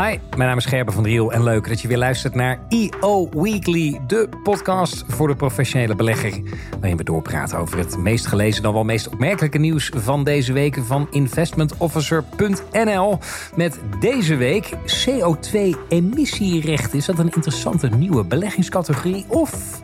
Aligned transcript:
Hi, 0.00 0.18
mijn 0.36 0.48
naam 0.48 0.56
is 0.56 0.64
Gerben 0.64 0.94
van 0.94 1.02
Driel 1.02 1.32
en 1.32 1.42
leuk 1.42 1.68
dat 1.68 1.80
je 1.80 1.88
weer 1.88 1.98
luistert 1.98 2.34
naar 2.34 2.58
EO 2.68 3.28
Weekly, 3.30 4.00
de 4.06 4.28
podcast 4.42 5.04
voor 5.08 5.28
de 5.28 5.36
professionele 5.36 5.94
belegger. 5.94 6.40
Waarin 6.70 6.96
we 6.96 7.04
doorpraten 7.04 7.58
over 7.58 7.78
het 7.78 7.98
meest 7.98 8.26
gelezen, 8.26 8.62
dan 8.62 8.72
wel 8.72 8.84
meest 8.84 9.08
opmerkelijke 9.08 9.58
nieuws 9.58 9.90
van 9.94 10.24
deze 10.24 10.52
week 10.52 10.78
van 10.84 11.06
investmentofficer.nl. 11.10 13.18
Met 13.54 13.80
deze 14.00 14.36
week 14.36 14.70
CO2-emissierechten. 14.70 16.98
Is 16.98 17.06
dat 17.06 17.18
een 17.18 17.32
interessante 17.34 17.88
nieuwe 17.88 18.24
beleggingscategorie 18.24 19.24
of 19.28 19.82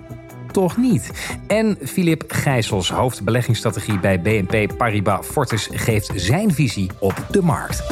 toch 0.53 0.77
niet? 0.77 1.11
En 1.47 1.79
Filip 1.83 2.25
Gijsels, 2.29 2.91
hoofdbeleggingsstrategie 2.91 3.99
bij 3.99 4.21
BNP 4.21 4.77
Paribas 4.77 5.27
Fortis, 5.27 5.69
geeft 5.73 6.11
zijn 6.15 6.53
visie 6.53 6.91
op 6.99 7.27
de 7.31 7.43
markt. 7.43 7.85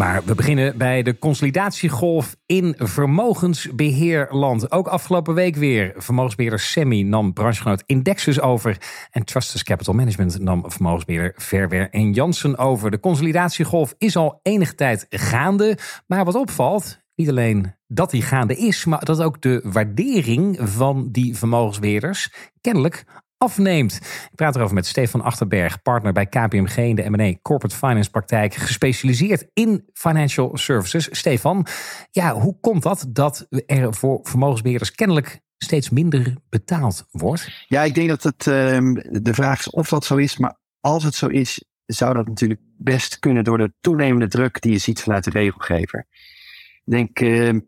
Maar 0.00 0.22
we 0.24 0.34
beginnen 0.34 0.78
bij 0.78 1.02
de 1.02 1.18
consolidatiegolf 1.18 2.36
in 2.46 2.74
vermogensbeheerland. 2.78 4.72
Ook 4.72 4.86
afgelopen 4.86 5.34
week 5.34 5.56
weer. 5.56 5.92
Vermogensbeheerder 5.96 6.60
Semi 6.60 7.02
nam 7.04 7.32
branchegenoot 7.32 7.82
Indexus 7.86 8.40
over. 8.40 8.76
En 9.10 9.24
Trustus 9.24 9.62
Capital 9.62 9.94
Management 9.94 10.38
nam 10.38 10.70
vermogensbeheerder 10.70 11.32
Verwer 11.36 11.90
en 11.90 12.12
Jansen 12.12 12.58
over. 12.58 12.90
De 12.90 13.00
consolidatiegolf 13.00 13.94
is 13.98 14.16
al 14.16 14.40
enige 14.42 14.74
tijd 14.74 15.06
gaande. 15.08 15.78
Maar 16.06 16.24
wat 16.24 16.34
opvalt, 16.34 17.00
niet 17.14 17.28
alleen 17.28 17.74
dat 17.86 18.10
die 18.10 18.22
gaande 18.22 18.56
is, 18.56 18.84
maar 18.84 19.04
dat 19.04 19.22
ook 19.22 19.40
de 19.40 19.60
waardering 19.64 20.58
van 20.60 21.08
die 21.10 21.36
vermogensbeheerders 21.36 22.32
kennelijk 22.60 23.04
afneemt. 23.42 23.94
Ik 24.30 24.34
praat 24.34 24.56
erover 24.56 24.74
met 24.74 24.86
Stefan 24.86 25.22
Achterberg, 25.22 25.82
partner 25.82 26.12
bij 26.12 26.26
KPMG 26.26 26.76
in 26.76 26.94
de 26.94 27.10
M&A 27.10 27.34
Corporate 27.42 27.76
Finance 27.76 28.10
praktijk, 28.10 28.54
gespecialiseerd 28.54 29.46
in 29.52 29.88
financial 29.92 30.56
services. 30.56 31.08
Stefan, 31.10 31.66
ja, 32.10 32.34
hoe 32.34 32.56
komt 32.60 32.82
dat 32.82 33.06
dat 33.08 33.46
er 33.66 33.94
voor 33.94 34.18
vermogensbeheerders 34.22 34.92
kennelijk 34.92 35.40
steeds 35.58 35.90
minder 35.90 36.36
betaald 36.48 37.06
wordt? 37.10 37.64
Ja, 37.68 37.82
ik 37.82 37.94
denk 37.94 38.08
dat 38.08 38.22
het 38.22 38.46
ehm, 38.46 38.94
de 39.22 39.34
vraag 39.34 39.58
is 39.58 39.70
of 39.70 39.88
dat 39.88 40.04
zo 40.04 40.16
is, 40.16 40.36
maar 40.36 40.58
als 40.80 41.04
het 41.04 41.14
zo 41.14 41.26
is, 41.26 41.64
zou 41.86 42.14
dat 42.14 42.26
natuurlijk 42.26 42.60
best 42.76 43.18
kunnen 43.18 43.44
door 43.44 43.58
de 43.58 43.72
toenemende 43.80 44.28
druk 44.28 44.60
die 44.60 44.72
je 44.72 44.78
ziet 44.78 45.02
vanuit 45.02 45.24
de 45.24 45.30
regelgever. 45.30 46.06
Ik 46.84 46.92
denk 46.92 47.20
uh, 47.20 47.60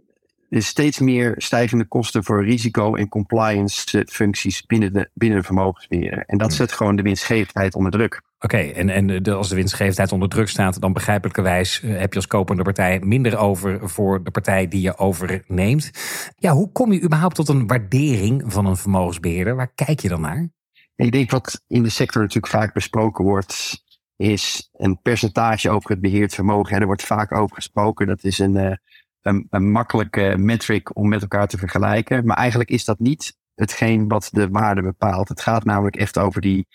er 0.52 0.62
steeds 0.62 0.98
meer 0.98 1.34
stijgende 1.36 1.84
kosten 1.84 2.24
voor 2.24 2.44
risico- 2.44 2.94
en 2.94 3.08
compliance 3.08 4.06
functies 4.08 4.66
binnen 4.66 4.92
de, 4.92 5.10
binnen 5.14 5.38
de 5.38 5.44
vermogensbeheer. 5.44 6.24
En 6.26 6.38
dat 6.38 6.48
hmm. 6.48 6.56
zet 6.56 6.72
gewoon 6.72 6.96
de 6.96 7.02
winstgevendheid 7.02 7.74
onder 7.74 7.90
druk. 7.90 8.22
Oké, 8.38 8.56
en, 8.56 8.88
en 8.88 9.22
als 9.22 9.48
de 9.48 9.54
winstgevendheid 9.54 10.12
onder 10.12 10.28
druk 10.28 10.48
staat, 10.48 10.80
dan 10.80 10.92
begrijpelijkerwijs 10.92 11.82
eh, 11.82 11.98
heb 11.98 12.10
je 12.12 12.18
als 12.18 12.26
kopende 12.26 12.62
partij 12.62 13.00
minder 13.04 13.38
over 13.38 13.88
voor 13.88 14.24
de 14.24 14.30
partij 14.30 14.68
die 14.68 14.80
je 14.80 14.98
overneemt. 14.98 15.90
Ja, 16.36 16.52
hoe 16.52 16.72
kom 16.72 16.92
je 16.92 17.02
überhaupt 17.02 17.34
tot 17.34 17.48
een 17.48 17.66
waardering 17.66 18.42
van 18.46 18.66
een 18.66 18.76
vermogensbeheerder? 18.76 19.56
Waar 19.56 19.72
kijk 19.74 20.00
je 20.00 20.08
dan 20.08 20.20
naar? 20.20 20.50
Ik 20.96 21.12
denk 21.12 21.30
wat 21.30 21.64
in 21.66 21.82
de 21.82 21.88
sector 21.88 22.22
natuurlijk 22.22 22.52
vaak 22.52 22.72
besproken 22.72 23.24
wordt, 23.24 23.82
is 24.16 24.70
een 24.72 25.00
percentage 25.02 25.70
over 25.70 25.90
het 25.90 26.00
beheerd 26.00 26.34
vermogen. 26.34 26.80
Er 26.80 26.86
wordt 26.86 27.02
vaak 27.02 27.32
over 27.32 27.56
gesproken. 27.56 28.06
Dat 28.06 28.24
is 28.24 28.38
een, 28.38 28.56
eh, 28.56 28.76
een, 29.22 29.46
een 29.50 29.70
makkelijke 29.70 30.34
metric 30.38 30.96
om 30.96 31.08
met 31.08 31.22
elkaar 31.22 31.46
te 31.46 31.58
vergelijken. 31.58 32.26
Maar 32.26 32.36
eigenlijk 32.36 32.70
is 32.70 32.84
dat 32.84 32.98
niet 32.98 33.36
hetgeen 33.54 34.08
wat 34.08 34.28
de 34.32 34.48
waarde 34.48 34.82
bepaalt. 34.82 35.28
Het 35.28 35.40
gaat 35.40 35.64
namelijk 35.64 35.96
echt 35.96 36.18
over 36.18 36.40
die, 36.40 36.66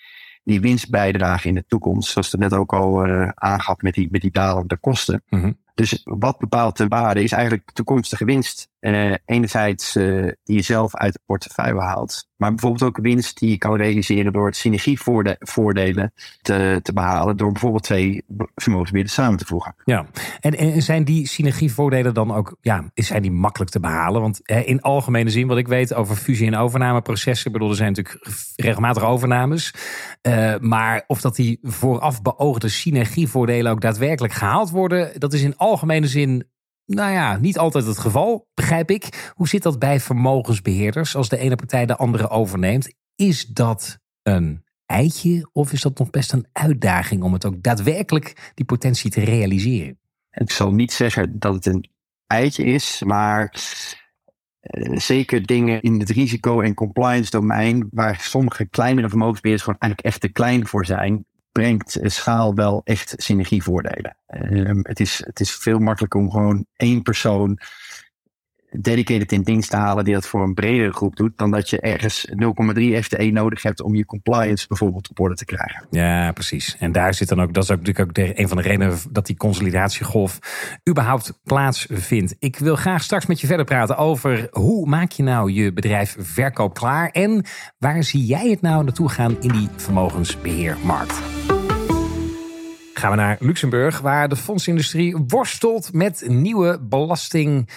die 0.44 0.60
winstbijdrage 0.60 1.48
in 1.48 1.54
de 1.54 1.64
toekomst. 1.68 2.10
Zoals 2.10 2.32
het 2.32 2.40
net 2.40 2.52
ook 2.52 2.72
al 2.72 3.06
uh, 3.06 3.28
aangaf 3.34 3.80
met 3.80 3.94
die, 3.94 4.08
met 4.10 4.20
die 4.20 4.30
dalende 4.30 4.76
kosten. 4.76 5.22
Mm 5.28 5.56
dus 5.78 6.00
wat 6.04 6.38
bepaalt 6.38 6.76
de 6.76 6.88
waarde 6.88 7.22
is 7.22 7.32
eigenlijk 7.32 7.70
toekomstige 7.72 8.24
winst. 8.24 8.68
Uh, 8.80 9.14
enerzijds 9.24 9.96
uh, 9.96 10.32
die 10.44 10.56
je 10.56 10.62
zelf 10.62 10.96
uit 10.96 11.12
de 11.12 11.20
portefeuille 11.26 11.80
haalt. 11.80 12.26
Maar 12.36 12.50
bijvoorbeeld 12.50 12.82
ook 12.82 12.98
winst 13.02 13.38
die 13.38 13.50
je 13.50 13.58
kan 13.58 13.76
realiseren 13.76 14.32
door 14.32 14.46
het 14.46 14.56
synergievoordelen 14.56 16.12
te, 16.42 16.80
te 16.82 16.92
behalen. 16.92 17.36
Door 17.36 17.52
bijvoorbeeld 17.52 17.82
twee 17.82 18.24
vermogensbeheerders 18.54 19.16
samen 19.16 19.38
te 19.38 19.44
voegen. 19.44 19.74
Ja, 19.84 20.06
en, 20.40 20.82
zijn 20.82 21.04
die 21.04 21.26
synergievoordelen 21.26 22.14
dan 22.14 22.34
ook 22.34 22.56
ja, 22.60 22.90
zijn 22.94 23.22
die 23.22 23.30
makkelijk 23.30 23.70
te 23.70 23.80
behalen? 23.80 24.20
Want 24.20 24.40
in 24.40 24.80
algemene 24.80 25.30
zin, 25.30 25.46
wat 25.46 25.58
ik 25.58 25.68
weet 25.68 25.94
over 25.94 26.16
fusie- 26.16 26.46
en 26.46 26.56
overnameprocessen. 26.56 27.46
Ik 27.46 27.52
bedoel, 27.52 27.70
er 27.70 27.76
zijn 27.76 27.92
natuurlijk 27.94 28.26
regelmatig 28.56 29.04
overnames. 29.04 29.74
Uh, 30.22 30.54
maar 30.58 31.04
of 31.06 31.20
dat 31.20 31.36
die 31.36 31.58
vooraf 31.62 32.22
beoogde 32.22 32.68
synergievoordelen 32.68 33.72
ook 33.72 33.80
daadwerkelijk 33.80 34.32
gehaald 34.32 34.70
worden, 34.70 35.20
dat 35.20 35.32
is 35.32 35.42
in 35.42 35.56
algemene 35.56 36.06
zin 36.06 36.48
nou 36.88 37.12
ja, 37.12 37.36
niet 37.36 37.58
altijd 37.58 37.86
het 37.86 37.98
geval, 37.98 38.48
begrijp 38.54 38.90
ik. 38.90 39.32
Hoe 39.34 39.48
zit 39.48 39.62
dat 39.62 39.78
bij 39.78 40.00
vermogensbeheerders 40.00 41.16
als 41.16 41.28
de 41.28 41.38
ene 41.38 41.56
partij 41.56 41.86
de 41.86 41.96
andere 41.96 42.28
overneemt? 42.28 42.94
Is 43.14 43.46
dat 43.46 43.98
een 44.22 44.64
eitje 44.86 45.48
of 45.52 45.72
is 45.72 45.80
dat 45.80 45.98
nog 45.98 46.10
best 46.10 46.32
een 46.32 46.46
uitdaging 46.52 47.22
om 47.22 47.32
het 47.32 47.44
ook 47.44 47.62
daadwerkelijk 47.62 48.52
die 48.54 48.64
potentie 48.64 49.10
te 49.10 49.20
realiseren? 49.20 49.98
Ik 50.30 50.50
zal 50.50 50.72
niet 50.72 50.92
zeggen 50.92 51.38
dat 51.38 51.54
het 51.54 51.66
een 51.66 51.90
eitje 52.26 52.64
is, 52.64 53.02
maar 53.02 53.54
uh, 54.60 54.98
zeker 54.98 55.46
dingen 55.46 55.82
in 55.82 56.00
het 56.00 56.10
risico- 56.10 56.60
en 56.60 56.74
compliance 56.74 57.30
domein, 57.30 57.88
waar 57.90 58.20
sommige 58.20 58.68
kleinere 58.68 59.08
vermogensbeheerders 59.08 59.64
gewoon 59.64 59.80
eigenlijk 59.80 60.12
echt 60.12 60.20
te 60.20 60.32
klein 60.32 60.66
voor 60.66 60.86
zijn, 60.86 61.24
brengt 61.52 61.98
schaal 62.02 62.54
wel 62.54 62.80
echt 62.84 63.14
synergievoordelen. 63.16 64.16
Um, 64.26 64.80
het, 64.82 65.00
is, 65.00 65.22
het 65.24 65.40
is 65.40 65.54
veel 65.54 65.78
makkelijker 65.78 66.20
om 66.20 66.30
gewoon 66.30 66.66
één 66.76 67.02
persoon 67.02 67.58
dedicated 68.70 69.32
in 69.32 69.42
dienst 69.42 69.70
te 69.70 69.76
halen 69.76 70.04
die 70.04 70.14
dat 70.14 70.26
voor 70.26 70.42
een 70.42 70.54
bredere 70.54 70.92
groep 70.92 71.16
doet, 71.16 71.32
dan 71.36 71.50
dat 71.50 71.70
je 71.70 71.80
ergens 71.80 72.28
0,3 72.30 72.34
FTE 73.02 73.30
nodig 73.30 73.62
hebt 73.62 73.80
om 73.80 73.94
je 73.94 74.04
compliance 74.04 74.66
bijvoorbeeld 74.66 75.10
op 75.10 75.20
orde 75.20 75.34
te 75.34 75.44
krijgen. 75.44 75.86
Ja, 75.90 76.32
precies. 76.32 76.76
En 76.78 76.92
daar 76.92 77.14
zit 77.14 77.28
dan 77.28 77.40
ook, 77.40 77.54
dat 77.54 77.62
is 77.62 77.70
ook 77.70 77.78
natuurlijk 77.78 78.08
ook 78.08 78.14
de, 78.14 78.40
een 78.40 78.48
van 78.48 78.56
de 78.56 78.62
redenen 78.62 78.98
dat 79.10 79.26
die 79.26 79.36
consolidatiegolf 79.36 80.38
überhaupt 80.88 81.38
plaatsvindt. 81.44 82.36
Ik 82.38 82.58
wil 82.58 82.76
graag 82.76 83.02
straks 83.02 83.26
met 83.26 83.40
je 83.40 83.46
verder 83.46 83.64
praten 83.64 83.96
over 83.96 84.48
hoe 84.50 84.88
maak 84.88 85.10
je 85.10 85.22
nou 85.22 85.52
je 85.52 85.72
bedrijf 85.72 86.16
verkoop 86.18 86.74
klaar 86.74 87.10
en 87.10 87.44
waar 87.78 88.02
zie 88.02 88.24
jij 88.24 88.50
het 88.50 88.60
nou 88.60 88.84
naartoe 88.84 89.08
gaan 89.08 89.36
in 89.40 89.52
die 89.52 89.68
vermogensbeheermarkt 89.76 91.22
gaan 92.98 93.10
we 93.10 93.16
naar 93.16 93.36
Luxemburg, 93.40 94.00
waar 94.00 94.28
de 94.28 94.36
fondsindustrie 94.36 95.16
worstelt 95.26 95.92
met 95.92 96.24
nieuwe 96.28 96.78
belasting. 96.80 97.68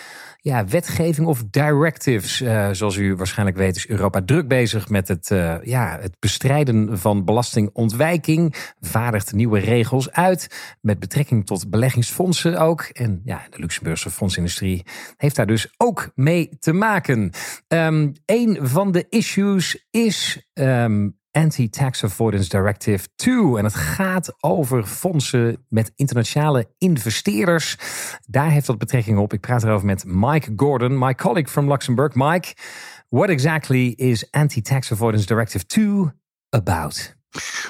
Ja, 0.43 0.65
wetgeving 0.65 1.27
of 1.27 1.43
directives. 1.49 2.41
Uh, 2.41 2.69
zoals 2.71 2.95
u 2.95 3.15
waarschijnlijk 3.15 3.57
weet 3.57 3.75
is 3.75 3.87
Europa 3.87 4.21
druk 4.25 4.47
bezig 4.47 4.89
met 4.89 5.07
het, 5.07 5.29
uh, 5.29 5.55
ja, 5.63 5.97
het 6.01 6.15
bestrijden 6.19 6.99
van 6.99 7.25
belastingontwijking. 7.25 8.55
Vaardigt 8.79 9.33
nieuwe 9.33 9.59
regels 9.59 10.11
uit 10.11 10.75
met 10.81 10.99
betrekking 10.99 11.45
tot 11.45 11.69
beleggingsfondsen 11.69 12.59
ook. 12.59 12.81
En 12.81 13.21
ja, 13.25 13.41
de 13.49 13.59
Luxemburgse 13.59 14.09
fondsindustrie 14.09 14.85
heeft 15.17 15.35
daar 15.35 15.45
dus 15.45 15.73
ook 15.77 16.11
mee 16.15 16.57
te 16.59 16.73
maken. 16.73 17.31
Um, 17.67 18.13
een 18.25 18.57
van 18.61 18.91
de 18.91 19.05
issues 19.09 19.87
is 19.91 20.49
um, 20.53 21.19
Anti-Tax 21.31 22.03
Avoidance 22.03 22.49
Directive 22.49 23.07
2. 23.15 23.57
En 23.57 23.63
het 23.63 23.75
gaat 23.75 24.33
over 24.39 24.83
fondsen 24.83 25.65
met 25.69 25.91
internationale 25.95 26.69
investeerders. 26.77 27.77
Daar 28.27 28.49
heeft 28.49 28.67
dat 28.67 28.77
betrekking 28.77 29.17
op. 29.17 29.33
Ik 29.33 29.41
praat 29.41 29.63
erover 29.63 29.85
met 29.85 30.03
Mike 30.05 30.53
Gordon, 30.55 30.97
my 30.97 31.15
colleague 31.15 31.51
from 31.51 31.71
Luxembourg. 31.71 32.15
Mike, 32.15 32.53
what 33.09 33.29
exactly 33.29 33.87
is 33.87 34.31
Anti-Tax 34.31 34.91
Avoidance 34.91 35.25
Directive 35.25 35.65
2 35.65 36.11
about? 36.49 37.20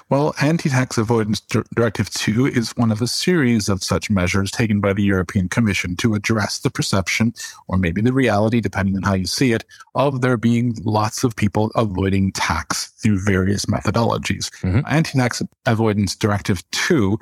Well, 0.10 0.34
Anti 0.42 0.70
Tax 0.70 0.98
Avoidance 0.98 1.40
Directive 1.40 2.10
2 2.10 2.48
is 2.48 2.76
one 2.76 2.92
of 2.92 3.02
a 3.02 3.08
series 3.08 3.70
of 3.70 3.84
such 3.84 4.10
measures 4.10 4.52
taken 4.52 4.82
by 4.82 4.94
the 4.94 5.04
European 5.04 5.50
Commission 5.50 5.96
to 5.98 6.16
address 6.16 6.60
the 6.60 6.70
perception, 6.70 7.34
or 7.68 7.78
maybe 7.78 8.02
the 8.02 8.14
reality, 8.14 8.60
depending 8.60 8.98
on 8.98 9.04
how 9.04 9.14
you 9.14 9.26
see 9.26 9.54
it, 9.54 9.64
of 9.96 10.22
there 10.22 10.38
being 10.38 10.76
lots 10.84 11.24
of 11.24 11.36
people 11.36 11.72
avoiding 11.76 12.32
tax 12.32 12.88
through 13.02 13.20
various 13.24 13.66
methodologies. 13.66 14.50
Mm-hmm. 14.62 14.82
Anti 14.88 15.20
Tax 15.20 15.42
Avoidance 15.66 16.16
Directive 16.16 16.64
2, 16.72 17.20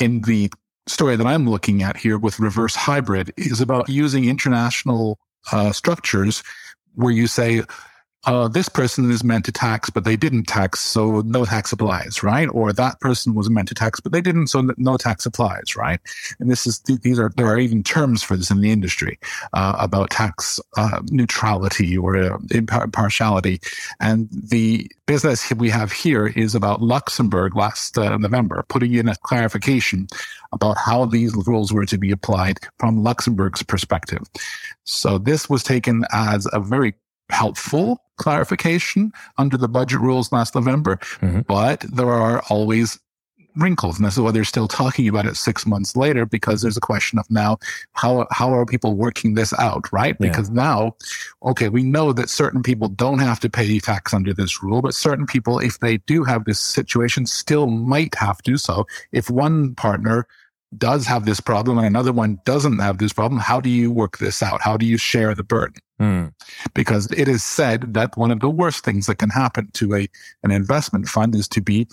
in 0.00 0.22
the 0.22 0.50
story 0.86 1.16
that 1.16 1.26
I'm 1.26 1.48
looking 1.48 1.82
at 1.82 1.96
here 1.96 2.18
with 2.18 2.40
reverse 2.40 2.74
hybrid, 2.74 3.32
is 3.36 3.60
about 3.60 3.88
using 3.88 4.28
international 4.28 5.18
uh, 5.52 5.72
structures 5.72 6.42
where 6.94 7.12
you 7.12 7.26
say, 7.26 7.62
uh, 8.26 8.48
this 8.48 8.68
person 8.68 9.10
is 9.10 9.22
meant 9.22 9.44
to 9.44 9.52
tax, 9.52 9.88
but 9.88 10.04
they 10.04 10.16
didn't 10.16 10.44
tax, 10.44 10.80
so 10.80 11.20
no 11.22 11.44
tax 11.44 11.72
applies, 11.72 12.22
right? 12.24 12.48
Or 12.52 12.72
that 12.72 13.00
person 13.00 13.34
was 13.34 13.48
meant 13.48 13.68
to 13.68 13.74
tax, 13.74 14.00
but 14.00 14.10
they 14.10 14.20
didn't, 14.20 14.48
so 14.48 14.68
no 14.76 14.96
tax 14.96 15.26
applies, 15.26 15.76
right? 15.76 16.00
And 16.40 16.50
this 16.50 16.66
is 16.66 16.80
these 16.80 17.18
are 17.18 17.30
there 17.36 17.46
are 17.46 17.58
even 17.58 17.84
terms 17.84 18.24
for 18.24 18.36
this 18.36 18.50
in 18.50 18.60
the 18.60 18.72
industry 18.72 19.18
uh, 19.52 19.76
about 19.78 20.10
tax 20.10 20.58
uh, 20.76 21.00
neutrality 21.10 21.96
or 21.96 22.16
uh, 22.16 22.38
impartiality. 22.50 23.60
And 24.00 24.28
the 24.32 24.90
business 25.06 25.52
we 25.52 25.70
have 25.70 25.92
here 25.92 26.26
is 26.26 26.56
about 26.56 26.82
Luxembourg 26.82 27.54
last 27.54 27.96
uh, 27.96 28.16
November 28.18 28.64
putting 28.68 28.94
in 28.94 29.08
a 29.08 29.14
clarification 29.16 30.08
about 30.52 30.76
how 30.78 31.04
these 31.04 31.34
rules 31.46 31.72
were 31.72 31.86
to 31.86 31.98
be 31.98 32.10
applied 32.10 32.58
from 32.78 33.04
Luxembourg's 33.04 33.62
perspective. 33.62 34.22
So 34.84 35.18
this 35.18 35.48
was 35.48 35.62
taken 35.62 36.04
as 36.12 36.48
a 36.52 36.60
very 36.60 36.94
helpful 37.30 38.02
clarification 38.16 39.12
under 39.38 39.56
the 39.56 39.68
budget 39.68 40.00
rules 40.00 40.32
last 40.32 40.54
November, 40.54 40.96
mm-hmm. 41.20 41.40
but 41.40 41.80
there 41.80 42.10
are 42.10 42.42
always 42.48 42.98
wrinkles. 43.56 43.96
And 43.96 44.06
this 44.06 44.14
is 44.14 44.20
why 44.20 44.30
they're 44.30 44.44
still 44.44 44.68
talking 44.68 45.08
about 45.08 45.26
it 45.26 45.34
six 45.36 45.66
months 45.66 45.96
later, 45.96 46.26
because 46.26 46.62
there's 46.62 46.76
a 46.76 46.80
question 46.80 47.18
of 47.18 47.30
now, 47.30 47.58
how, 47.92 48.26
how 48.30 48.52
are 48.52 48.66
people 48.66 48.94
working 48.94 49.34
this 49.34 49.52
out, 49.54 49.90
right? 49.92 50.16
Yeah. 50.20 50.28
Because 50.28 50.50
now, 50.50 50.94
okay, 51.42 51.68
we 51.68 51.82
know 51.82 52.12
that 52.12 52.28
certain 52.28 52.62
people 52.62 52.88
don't 52.88 53.18
have 53.18 53.40
to 53.40 53.48
pay 53.48 53.78
tax 53.80 54.12
under 54.12 54.34
this 54.34 54.62
rule, 54.62 54.82
but 54.82 54.94
certain 54.94 55.26
people, 55.26 55.58
if 55.58 55.80
they 55.80 55.96
do 55.98 56.22
have 56.24 56.44
this 56.44 56.60
situation, 56.60 57.24
still 57.24 57.66
might 57.66 58.14
have 58.16 58.42
to. 58.42 58.58
So 58.58 58.86
if 59.12 59.30
one 59.30 59.74
partner 59.74 60.26
does 60.78 61.06
have 61.06 61.24
this 61.24 61.40
problem 61.40 61.78
and 61.78 61.86
another 61.86 62.12
one 62.12 62.38
doesn't 62.44 62.78
have 62.78 62.98
this 62.98 63.12
problem, 63.12 63.40
how 63.40 63.60
do 63.60 63.70
you 63.70 63.90
work 63.90 64.18
this 64.18 64.42
out? 64.42 64.60
How 64.60 64.76
do 64.76 64.86
you 64.86 64.96
share 64.96 65.34
the 65.34 65.44
burden? 65.44 65.80
Mm. 66.00 66.32
Because 66.74 67.10
it 67.12 67.28
is 67.28 67.42
said 67.42 67.94
that 67.94 68.16
one 68.16 68.30
of 68.30 68.40
the 68.40 68.50
worst 68.50 68.84
things 68.84 69.06
that 69.06 69.16
can 69.16 69.30
happen 69.30 69.70
to 69.74 69.94
a 69.94 70.08
an 70.42 70.50
investment 70.50 71.08
fund 71.08 71.34
is 71.34 71.48
to 71.48 71.60
be 71.60 71.86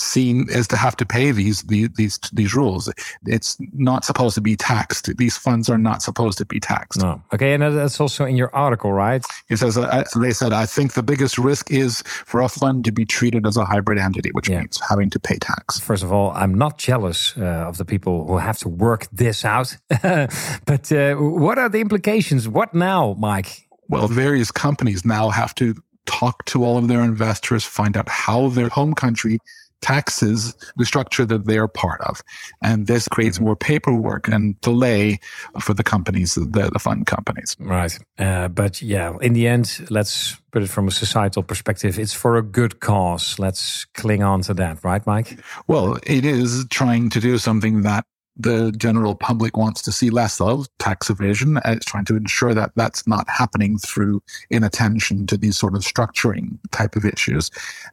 seen 0.00 0.46
as 0.50 0.68
to 0.68 0.76
have 0.76 0.96
to 0.96 1.06
pay 1.06 1.30
these 1.30 1.62
these 1.62 1.88
these, 1.96 2.18
these 2.32 2.54
rules. 2.54 2.92
It's 3.26 3.56
not 3.72 4.04
supposed 4.04 4.34
to 4.36 4.40
be 4.40 4.56
taxed. 4.56 5.16
These 5.16 5.36
funds 5.36 5.68
are 5.68 5.78
not 5.78 6.02
supposed 6.02 6.38
to 6.38 6.44
be 6.44 6.60
taxed. 6.60 7.00
No. 7.00 7.22
Okay, 7.32 7.54
and 7.54 7.62
that's 7.62 8.00
also 8.00 8.24
in 8.24 8.36
your 8.36 8.54
article, 8.54 8.92
right? 8.92 9.24
It 9.48 9.58
says 9.58 9.76
uh, 9.76 10.04
they 10.16 10.32
said 10.32 10.52
I 10.52 10.66
think 10.66 10.94
the 10.94 11.02
biggest 11.02 11.38
risk 11.38 11.70
is 11.70 12.02
for 12.02 12.40
a 12.40 12.48
fund 12.48 12.84
to 12.84 12.92
be 12.92 13.04
treated 13.04 13.46
as 13.46 13.56
a 13.56 13.64
hybrid 13.64 13.98
entity, 13.98 14.30
which 14.32 14.48
yeah. 14.48 14.60
means 14.60 14.80
having 14.88 15.10
to 15.10 15.20
pay 15.20 15.36
tax. 15.36 15.80
First 15.80 16.02
of 16.02 16.12
all, 16.12 16.30
I'm 16.32 16.54
not 16.54 16.78
jealous 16.78 17.36
uh, 17.36 17.68
of 17.68 17.78
the 17.78 17.84
people 17.84 18.26
who 18.26 18.38
have 18.38 18.58
to 18.58 18.68
work 18.68 19.06
this 19.12 19.44
out, 19.44 19.76
but 20.02 20.92
uh, 20.92 21.14
what 21.16 21.58
are 21.58 21.68
the 21.68 21.80
implications? 21.80 22.48
What 22.48 22.74
now, 22.74 23.14
Mike? 23.18 23.68
Well, 23.88 24.06
various 24.06 24.50
companies 24.50 25.04
now 25.04 25.30
have 25.30 25.54
to 25.56 25.74
talk 26.08 26.44
to 26.46 26.64
all 26.64 26.76
of 26.78 26.88
their 26.88 27.02
investors, 27.02 27.64
find 27.64 27.96
out 27.96 28.08
how 28.08 28.48
their 28.48 28.68
home 28.68 28.94
country 28.94 29.38
taxes 29.80 30.56
the 30.76 30.84
structure 30.84 31.24
that 31.24 31.44
they're 31.44 31.68
part 31.68 32.00
of. 32.00 32.20
And 32.62 32.86
this 32.86 33.06
creates 33.06 33.36
mm-hmm. 33.36 33.44
more 33.46 33.56
paperwork 33.56 34.26
and 34.26 34.60
delay 34.60 35.20
for 35.60 35.74
the 35.74 35.84
companies, 35.84 36.34
the, 36.34 36.70
the 36.72 36.78
fund 36.78 37.06
companies. 37.06 37.56
Right. 37.60 37.96
Uh, 38.18 38.48
but 38.48 38.82
yeah, 38.82 39.16
in 39.20 39.34
the 39.34 39.46
end, 39.46 39.86
let's 39.90 40.36
put 40.50 40.62
it 40.62 40.68
from 40.68 40.88
a 40.88 40.90
societal 40.90 41.42
perspective. 41.42 41.98
It's 41.98 42.14
for 42.14 42.36
a 42.36 42.42
good 42.42 42.80
cause. 42.80 43.38
Let's 43.38 43.84
cling 43.94 44.22
on 44.22 44.42
to 44.42 44.54
that, 44.54 44.82
right, 44.82 45.06
Mike? 45.06 45.38
Well, 45.68 45.98
it 46.04 46.24
is 46.24 46.66
trying 46.70 47.10
to 47.10 47.20
do 47.20 47.38
something 47.38 47.82
that 47.82 48.04
the 48.38 48.72
general 48.72 49.14
public 49.14 49.56
wants 49.56 49.82
to 49.82 49.92
see 49.92 50.10
less 50.10 50.40
of 50.40 50.68
tax 50.78 51.10
evasion. 51.10 51.58
It's 51.64 51.84
trying 51.84 52.04
to 52.06 52.16
ensure 52.16 52.54
that 52.54 52.72
that's 52.76 53.06
not 53.06 53.28
happening 53.28 53.78
through 53.78 54.22
inattention 54.50 55.26
to 55.26 55.36
these 55.36 55.56
sort 55.56 55.74
of 55.74 55.82
structuring 55.82 56.58
type 56.70 56.94
of 56.94 57.04
issues. 57.04 57.50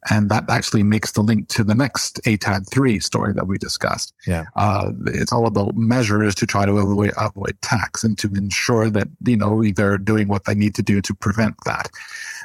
And 0.10 0.30
that 0.30 0.50
actually 0.50 0.84
makes 0.84 1.14
the 1.14 1.22
link 1.22 1.48
to 1.50 1.64
the 1.64 1.74
next 1.74 2.22
ATAD 2.26 2.70
3 2.70 3.00
story 3.00 3.34
that 3.34 3.48
we 3.48 3.58
discussed. 3.58 4.14
Yeah. 4.28 4.46
Uh, 4.56 4.92
it's 5.08 5.34
all 5.34 5.48
about 5.48 5.76
measures 5.76 6.36
to 6.36 6.46
try 6.46 6.66
to 6.66 6.78
avoid, 6.78 7.14
avoid 7.18 7.58
tax 7.62 8.04
and 8.04 8.18
to 8.20 8.28
ensure 8.36 8.90
that, 8.92 9.08
you 9.26 9.38
know, 9.38 9.64
they're 9.64 9.98
doing 9.98 10.28
what 10.28 10.46
they 10.46 10.56
need 10.56 10.76
to 10.76 10.84
do 10.84 11.02
to 11.02 11.14
prevent 11.14 11.56
that. 11.66 11.90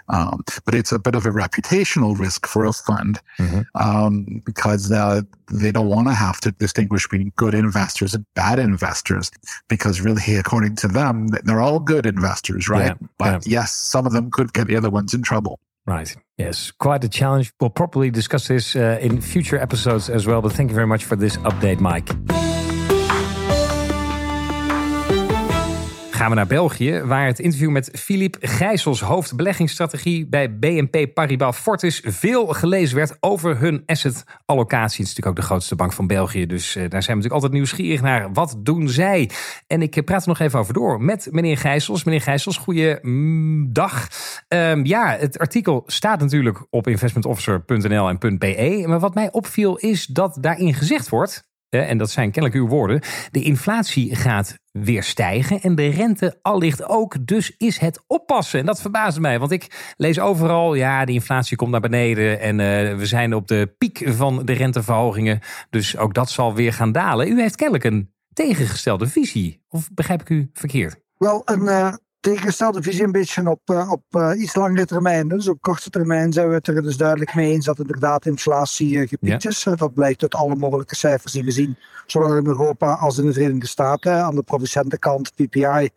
Um, 0.09 0.43
but 0.65 0.75
it's 0.75 0.93
a 0.93 0.99
bit 0.99 1.15
of 1.15 1.27
a 1.27 1.31
reputational 1.31 2.19
risk 2.19 2.47
for 2.47 2.65
a 2.65 2.73
fund 2.73 3.21
mm-hmm. 3.39 3.61
um, 3.75 4.43
because 4.45 4.91
uh, 4.91 5.23
they 5.51 5.71
don't 5.71 5.89
want 5.89 6.09
to 6.09 6.15
have 6.15 6.41
to 6.41 6.51
distinguish 6.53 7.07
between 7.07 7.33
good 7.37 7.55
investors 7.91 8.15
and 8.15 8.25
bad 8.35 8.59
investors 8.59 9.31
because 9.69 10.01
really, 10.01 10.37
according 10.37 10.77
to 10.77 10.89
them, 10.89 11.29
they're 11.45 11.61
all 11.61 11.81
good 11.81 12.07
investors, 12.07 12.69
right? 12.69 12.97
Yeah, 13.01 13.09
but 13.19 13.47
yeah. 13.47 13.61
yes, 13.61 13.73
some 13.73 14.07
of 14.07 14.13
them 14.13 14.31
could 14.31 14.53
get 14.53 14.69
the 14.69 14.77
other 14.77 14.91
ones 14.91 15.13
in 15.13 15.23
trouble. 15.23 15.59
Right. 15.87 16.15
Yes, 16.39 16.71
quite 16.71 17.03
a 17.05 17.09
challenge. 17.09 17.53
We'll 17.61 17.71
probably 17.71 18.11
discuss 18.11 18.47
this 18.47 18.77
uh, 18.77 18.99
in 19.01 19.21
future 19.21 19.59
episodes 19.59 20.09
as 20.09 20.27
well. 20.27 20.41
But 20.41 20.53
thank 20.53 20.71
you 20.71 20.75
very 20.75 20.87
much 20.87 21.05
for 21.05 21.17
this 21.17 21.37
update, 21.39 21.81
Mike. 21.81 22.09
Gaan 26.21 26.31
we 26.31 26.37
naar 26.37 26.47
België, 26.47 27.03
waar 27.05 27.27
het 27.27 27.39
interview 27.39 27.71
met 27.71 27.91
Philippe 27.93 28.47
Gijsels, 28.47 29.01
hoofdbeleggingsstrategie 29.01 30.27
bij 30.27 30.59
BNP 30.59 31.15
Paribas 31.15 31.57
Fortis, 31.57 32.03
veel 32.05 32.47
gelezen 32.47 32.97
werd 32.97 33.17
over 33.21 33.59
hun 33.59 33.83
asset 33.87 34.25
allocatie. 34.45 35.05
Het 35.05 35.09
is 35.09 35.15
natuurlijk 35.15 35.27
ook 35.27 35.37
de 35.37 35.43
grootste 35.43 35.75
bank 35.75 35.93
van 35.93 36.07
België, 36.07 36.47
dus 36.47 36.77
eh, 36.77 36.81
daar 36.81 37.03
zijn 37.03 37.17
we 37.19 37.23
natuurlijk 37.23 37.33
altijd 37.33 37.53
nieuwsgierig 37.53 38.03
naar. 38.03 38.33
Wat 38.33 38.57
doen 38.59 38.89
zij? 38.89 39.31
En 39.67 39.83
ik 39.83 40.05
praat 40.05 40.23
er 40.23 40.29
nog 40.29 40.39
even 40.39 40.59
over 40.59 40.75
door 40.75 41.03
met 41.03 41.29
meneer 41.31 41.57
Gijsels. 41.57 42.05
Meneer 42.05 42.21
Gijsels, 42.21 42.57
goeiedag. 42.57 44.09
Um, 44.49 44.85
ja, 44.85 45.17
het 45.19 45.39
artikel 45.39 45.83
staat 45.87 46.21
natuurlijk 46.21 46.67
op 46.71 46.89
investmentofficer.nl 46.89 48.09
en 48.09 48.39
.be. 48.39 48.85
Maar 48.87 49.01
wat 49.01 49.15
mij 49.15 49.33
opviel 49.33 49.77
is 49.77 50.07
dat 50.07 50.39
daarin 50.41 50.75
gezegd 50.75 51.09
wordt 51.09 51.49
en 51.69 51.99
dat 51.99 52.11
zijn 52.11 52.31
kennelijk 52.31 52.61
uw 52.61 52.69
woorden, 52.69 53.01
de 53.31 53.43
inflatie 53.43 54.17
gaat 54.17 54.59
weer 54.73 55.03
stijgen 55.03 55.61
en 55.61 55.75
de 55.75 55.89
rente 55.89 56.39
allicht 56.43 56.85
ook. 56.85 57.27
Dus 57.27 57.55
is 57.57 57.79
het 57.79 58.03
oppassen. 58.07 58.61
En 58.61 58.67
dat 58.67 58.81
verbaast 58.81 59.19
mij, 59.19 59.39
want 59.39 59.51
ik 59.51 59.95
lees 59.97 60.21
overal, 60.21 60.75
ja, 60.75 61.05
de 61.05 61.13
inflatie 61.13 61.57
komt 61.57 61.71
naar 61.71 61.81
beneden 61.81 62.41
en 62.41 62.59
uh, 62.59 62.97
we 62.97 63.07
zijn 63.07 63.35
op 63.35 63.49
de 63.49 63.75
piek 63.79 64.03
van 64.07 64.45
de 64.45 64.53
renteverhogingen. 64.53 65.41
Dus 65.71 65.97
ook 65.97 66.15
dat 66.15 66.31
zal 66.31 66.55
weer 66.55 66.73
gaan 66.73 66.93
dalen. 66.93 67.29
U 67.29 67.41
heeft 67.41 67.57
kennelijk 67.57 67.85
een 67.85 68.13
tegengestelde 68.33 69.07
visie. 69.07 69.65
Of 69.69 69.91
begrijp 69.95 70.21
ik 70.21 70.29
u 70.29 70.51
verkeerd? 70.53 71.01
Wel, 71.17 71.43
een, 71.45 71.63
uh, 71.63 71.93
tegengestelde 72.21 72.83
visie 72.83 73.05
een 73.05 73.13
beetje 73.13 73.51
op, 73.51 73.61
uh, 73.71 73.91
op 73.91 74.03
uh, 74.11 74.31
iets 74.37 74.55
langere 74.55 74.87
termijn. 74.87 75.29
Dus 75.29 75.49
op 75.49 75.61
korte 75.61 75.91
termijn 75.91 76.33
zijn 76.33 76.49
we 76.49 76.55
het 76.55 76.67
er 76.67 76.83
dus 76.83 76.97
duidelijk 76.97 77.35
mee 77.35 77.53
eens 77.53 77.65
dat 77.65 77.79
inderdaad 77.79 78.27
inflatie 78.27 78.93
uh, 78.93 79.09
gepiekt 79.09 79.47
is. 79.47 79.63
dat 79.63 79.95
blijkt 79.95 80.23
uit 80.23 80.35
alle 80.35 80.57
mogelijke 80.57 80.97
cijfers 80.97 81.33
die 81.33 81.45
we 81.45 81.51
zien, 81.51 81.77
zowel 82.07 82.37
in 82.37 82.47
Europa 82.47 82.93
als 82.93 83.19
in 83.19 83.27
de 83.27 83.33
Verenigde 83.33 83.67
Staten. 83.67 84.25
Aan 84.25 84.35
de 84.35 84.43
producentenkant 84.43 85.35
PPI, 85.35 85.89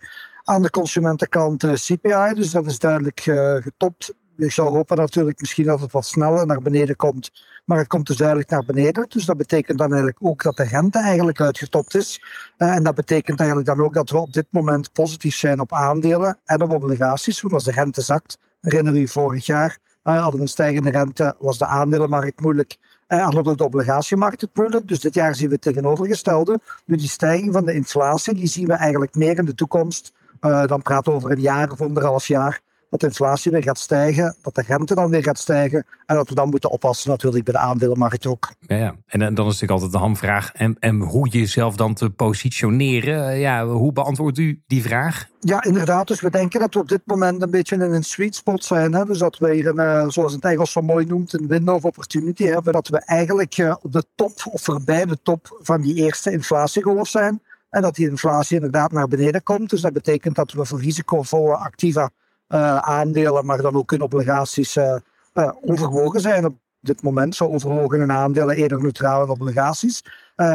aan 0.44 0.62
de 0.62 0.70
consumentenkant 0.70 1.66
CPI. 1.74 2.34
Dus 2.34 2.52
dat 2.52 2.66
is 2.66 2.80
duidelijk 2.80 3.20
getopt. 3.64 4.14
Ik 4.38 4.52
zou 4.52 4.70
hopen 4.70 4.98
natuurlijk 4.98 5.40
misschien 5.40 5.66
dat 5.66 5.80
het 5.80 5.92
wat 5.92 6.06
sneller 6.06 6.46
naar 6.46 6.62
beneden 6.62 6.96
komt 6.96 7.32
maar 7.66 7.78
het 7.78 7.88
komt 7.88 8.08
dus 8.08 8.18
duidelijk 8.18 8.50
naar 8.50 8.66
beneden. 8.66 9.06
Dus 9.10 9.26
dat 9.26 9.38
betekent 9.38 9.78
dan 9.78 9.88
eigenlijk 9.88 10.18
ook 10.22 10.44
dat 10.44 10.58
de 10.58 10.64
rente 10.64 11.00
eigenlijk 11.00 11.42
uitgetopt 11.42 11.96
is. 11.96 12.24
Uh, 12.58 12.76
en 12.76 12.84
dat 12.84 12.96
betekent 12.96 13.40
eigenlijk 13.40 13.70
dan 13.70 13.86
ook 13.86 13.94
dat 13.94 14.10
we 14.10 14.18
op 14.18 14.34
dit 14.34 14.48
moment 14.50 14.92
positief 14.92 15.36
zijn 15.36 15.60
op 15.60 15.74
aandelen 15.74 16.38
en 16.46 16.62
op 16.62 16.72
obligaties. 16.72 17.42
Want 17.42 17.66
de 17.66 17.72
rente 17.72 18.02
zakt, 18.02 18.38
herinner 18.62 18.96
u 18.96 19.08
vorig 19.08 19.46
jaar, 19.46 19.78
uh, 20.04 20.14
hadden 20.14 20.36
we 20.36 20.42
een 20.42 20.48
stijgende 20.48 20.90
rente, 20.90 21.36
was 21.40 21.58
de 21.58 21.66
aandelenmarkt 21.66 22.42
moeilijk. 22.42 22.78
En 23.08 23.18
uh, 23.18 23.30
hadden 23.30 23.58
de 23.58 23.64
obligatiemarkt 23.64 24.42
het 24.42 24.50
moeilijk. 24.54 24.88
Dus 24.88 25.00
dit 25.00 25.14
jaar 25.14 25.36
zien 25.36 25.48
we 25.48 25.54
het 25.54 25.62
tegenovergestelde. 25.62 26.60
Nu 26.86 26.96
die 26.96 27.08
stijging 27.08 27.54
van 27.54 27.66
de 27.66 27.74
inflatie, 27.74 28.34
die 28.34 28.48
zien 28.48 28.68
we 28.68 28.74
eigenlijk 28.74 29.16
meer 29.16 29.38
in 29.38 29.46
de 29.46 29.56
toekomst. 29.56 30.14
Dan 30.40 30.82
praten 30.82 31.12
we 31.12 31.18
over 31.18 31.32
een 31.32 31.42
jaar 31.42 31.72
of 31.72 31.82
anderhalf 31.82 32.28
jaar 32.28 32.62
dat 32.94 33.02
de 33.02 33.08
inflatie 33.08 33.52
weer 33.52 33.64
gaat 33.64 33.80
stijgen, 33.80 34.36
dat 34.42 34.56
de 34.56 34.64
rente 34.68 34.96
dan 34.96 35.10
weer 35.10 35.24
gaat 35.24 35.38
stijgen 35.38 35.86
en 36.06 36.16
dat 36.16 36.30
we 36.30 36.36
dan 36.36 36.50
moeten 36.50 36.70
oppassen 36.70 37.10
natuurlijk 37.10 37.44
bij 37.44 37.54
de 37.54 37.60
aandelenmarkt 37.60 38.26
ook. 38.26 38.54
Ja, 38.60 38.76
ja. 38.76 38.96
En, 39.06 39.20
dan 39.20 39.30
is 39.30 39.36
natuurlijk 39.36 39.72
altijd 39.72 39.92
de 39.92 39.98
hamvraag 39.98 40.52
en, 40.52 40.76
en 40.80 41.00
hoe 41.00 41.28
jezelf 41.28 41.76
dan 41.76 41.94
te 41.94 42.10
positioneren. 42.10 43.30
Eh, 43.30 43.42
ja, 43.42 43.66
hoe 43.66 43.94
beantwoordt 43.94 44.38
u 44.38 44.62
die 44.68 44.82
vraag? 44.82 45.28
Ja, 45.40 45.64
inderdaad. 45.64 46.08
Dus 46.08 46.22
we 46.22 46.30
denken 46.30 46.60
dat 46.60 46.74
we 46.74 46.80
op 46.80 46.90
dit 46.90 47.02
moment 47.06 47.42
een 47.42 47.52
beetje 47.52 47.76
in 47.76 47.82
een 47.82 48.04
sweet 48.04 48.36
spot 48.36 48.64
zijn. 48.64 48.94
Hè? 48.94 49.06
Dus 49.06 49.18
dat 49.18 49.38
we 49.38 49.54
hier, 49.54 49.68
een, 49.68 49.80
eh, 49.80 50.10
zoals 50.10 50.34
het 50.34 50.46
Engels 50.46 50.72
zo 50.72 50.82
mooi 50.82 51.06
noemt, 51.06 51.34
een 51.34 51.48
window 51.48 51.76
of 51.76 51.86
opportunity 51.86 52.44
hebben. 52.44 52.74
Dat 52.74 52.88
we 52.88 53.00
eigenlijk 53.00 53.58
eh, 53.58 53.76
op 53.82 53.92
de 53.92 54.04
top 54.16 54.32
of 54.52 54.62
voorbij 54.62 55.06
de 55.06 55.18
top 55.24 55.60
van 55.62 55.82
die 55.82 55.96
eerste 55.96 56.32
inflatiegolf 56.32 57.08
zijn. 57.08 57.42
En 57.70 57.82
dat 57.82 57.96
die 57.96 58.10
inflatie 58.10 58.56
inderdaad 58.56 58.92
naar 58.92 59.08
beneden 59.08 59.44
komt. 59.44 59.70
Dus 59.70 59.82
dat 59.82 59.94
betekent 59.94 60.36
dat 60.36 60.52
we 60.52 60.66
voor 60.66 60.82
risicovolle 60.82 61.56
activa 61.56 62.10
aandelen, 62.48 63.46
maar 63.46 63.62
dan 63.62 63.76
ook 63.76 63.92
in 63.92 64.02
obligaties 64.02 64.78
uh, 64.78 64.96
uh, 65.34 65.52
overwogen 65.62 66.22
zijn. 66.22 66.46
Op 66.46 66.56
dit 66.80 67.02
moment 67.02 67.36
zo 67.36 67.48
overwogen 67.48 68.02
in 68.02 68.12
aandelen 68.12 68.56
eerder 68.56 68.82
neutraal 68.82 69.24
in 69.24 69.30
obligaties. 69.30 70.04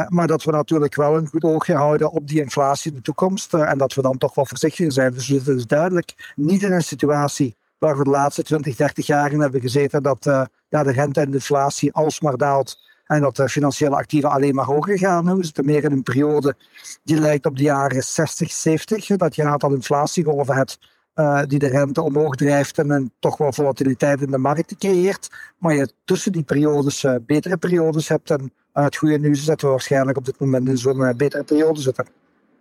maar 0.07 0.27
dat 0.27 0.43
we 0.43 0.51
natuurlijk 0.51 0.95
wel 0.95 1.17
een 1.17 1.27
goed 1.27 1.43
oogje 1.43 1.75
houden 1.75 2.11
op 2.11 2.27
die 2.27 2.41
inflatie 2.41 2.91
in 2.91 2.97
de 2.97 3.03
toekomst. 3.03 3.53
en 3.53 3.77
dat 3.77 3.93
we 3.93 4.01
dan 4.01 4.17
toch 4.17 4.35
wel 4.35 4.45
voorzichtiger 4.45 4.91
zijn. 4.91 5.13
Dus 5.13 5.27
het 5.27 5.47
is 5.47 5.67
duidelijk 5.67 6.33
niet 6.35 6.63
in 6.63 6.71
een 6.71 6.83
situatie 6.83 7.55
waar 7.77 7.97
we 7.97 8.03
de 8.03 8.09
laatste 8.09 8.43
20, 8.43 8.75
30 8.75 9.05
jaar 9.05 9.31
hebben 9.31 9.61
gezeten 9.61 10.03
dat 10.03 10.49
ja, 10.69 10.83
de 10.83 10.91
rente 10.91 11.19
en 11.19 11.29
de 11.29 11.35
inflatie 11.35 11.93
alsmaar 11.93 12.37
daalt 12.37 12.77
en 13.09 13.21
dat 13.21 13.35
de 13.35 13.49
financiële 13.49 13.95
actieven 13.95 14.29
alleen 14.29 14.55
maar 14.55 14.65
hoger 14.65 14.97
gaan. 14.97 15.37
We 15.37 15.43
zitten 15.43 15.65
meer 15.65 15.83
in 15.83 15.91
een 15.91 16.03
periode 16.03 16.55
die 17.03 17.19
lijkt 17.19 17.45
op 17.45 17.57
de 17.57 17.63
jaren 17.63 18.03
60, 18.03 18.51
70, 18.51 19.17
dat 19.17 19.35
je 19.35 19.41
een 19.41 19.47
aantal 19.47 19.73
inflatiegolven 19.73 20.55
hebt 20.55 20.79
uh, 21.19 21.41
die 21.47 21.59
de 21.59 21.67
rente 21.67 22.01
omhoog 22.01 22.35
drijft 22.35 22.77
en 22.77 22.89
een 22.89 23.11
toch 23.19 23.37
wel 23.37 23.53
volatiliteit 23.53 24.21
in 24.21 24.31
de 24.31 24.37
markt 24.37 24.77
creëert. 24.77 25.29
Maar 25.57 25.75
je 25.75 25.93
tussen 26.05 26.31
die 26.31 26.43
periodes 26.43 27.03
uh, 27.03 27.15
betere 27.25 27.57
periodes 27.57 28.07
hebt. 28.07 28.29
En 28.31 28.51
het 28.73 28.95
goede 28.95 29.19
nieuws 29.19 29.39
is 29.39 29.45
dat 29.45 29.61
we 29.61 29.67
waarschijnlijk 29.67 30.17
op 30.17 30.25
dit 30.25 30.39
moment 30.39 30.67
in 30.67 30.77
zo'n 30.77 31.13
betere 31.17 31.43
periode 31.43 31.81
zitten. 31.81 32.05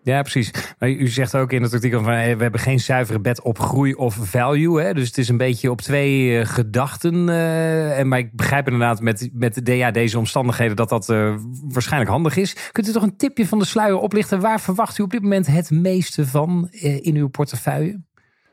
Ja, 0.03 0.23
precies. 0.23 0.75
Maar 0.79 0.91
u 0.91 1.09
zegt 1.09 1.35
ook 1.35 1.53
in 1.53 1.62
het 1.62 1.73
artikel 1.73 2.03
van 2.03 2.12
we 2.12 2.43
hebben 2.43 2.61
geen 2.61 2.81
zuivere 2.81 3.21
bed 3.21 3.43
op 3.43 3.59
groei 3.59 3.95
of 3.95 4.19
value. 4.21 4.81
Hè? 4.81 4.95
Dus 4.95 5.07
het 5.07 5.19
is 5.19 5.29
een 5.29 5.37
beetje 5.37 5.71
op 5.71 5.81
twee 5.81 6.45
gedachten. 6.47 7.29
En, 7.29 8.09
maar 8.09 8.19
ik 8.19 8.33
begrijp 8.33 8.67
inderdaad 8.67 9.00
met, 9.00 9.29
met 9.33 9.55
de, 9.65 9.91
deze 9.93 10.19
omstandigheden 10.19 10.77
dat 10.77 10.88
dat 10.88 11.07
waarschijnlijk 11.69 12.11
handig 12.11 12.37
is. 12.37 12.71
Kunt 12.73 12.88
u 12.88 12.93
toch 12.93 13.03
een 13.03 13.17
tipje 13.17 13.47
van 13.47 13.59
de 13.59 13.65
sluier 13.65 13.99
oplichten? 13.99 14.41
Waar 14.41 14.61
verwacht 14.61 14.99
u 14.99 15.03
op 15.03 15.11
dit 15.11 15.23
moment 15.23 15.47
het 15.47 15.71
meeste 15.71 16.27
van 16.27 16.69
in 17.00 17.17
uw 17.17 17.29
portefeuille? 17.29 18.07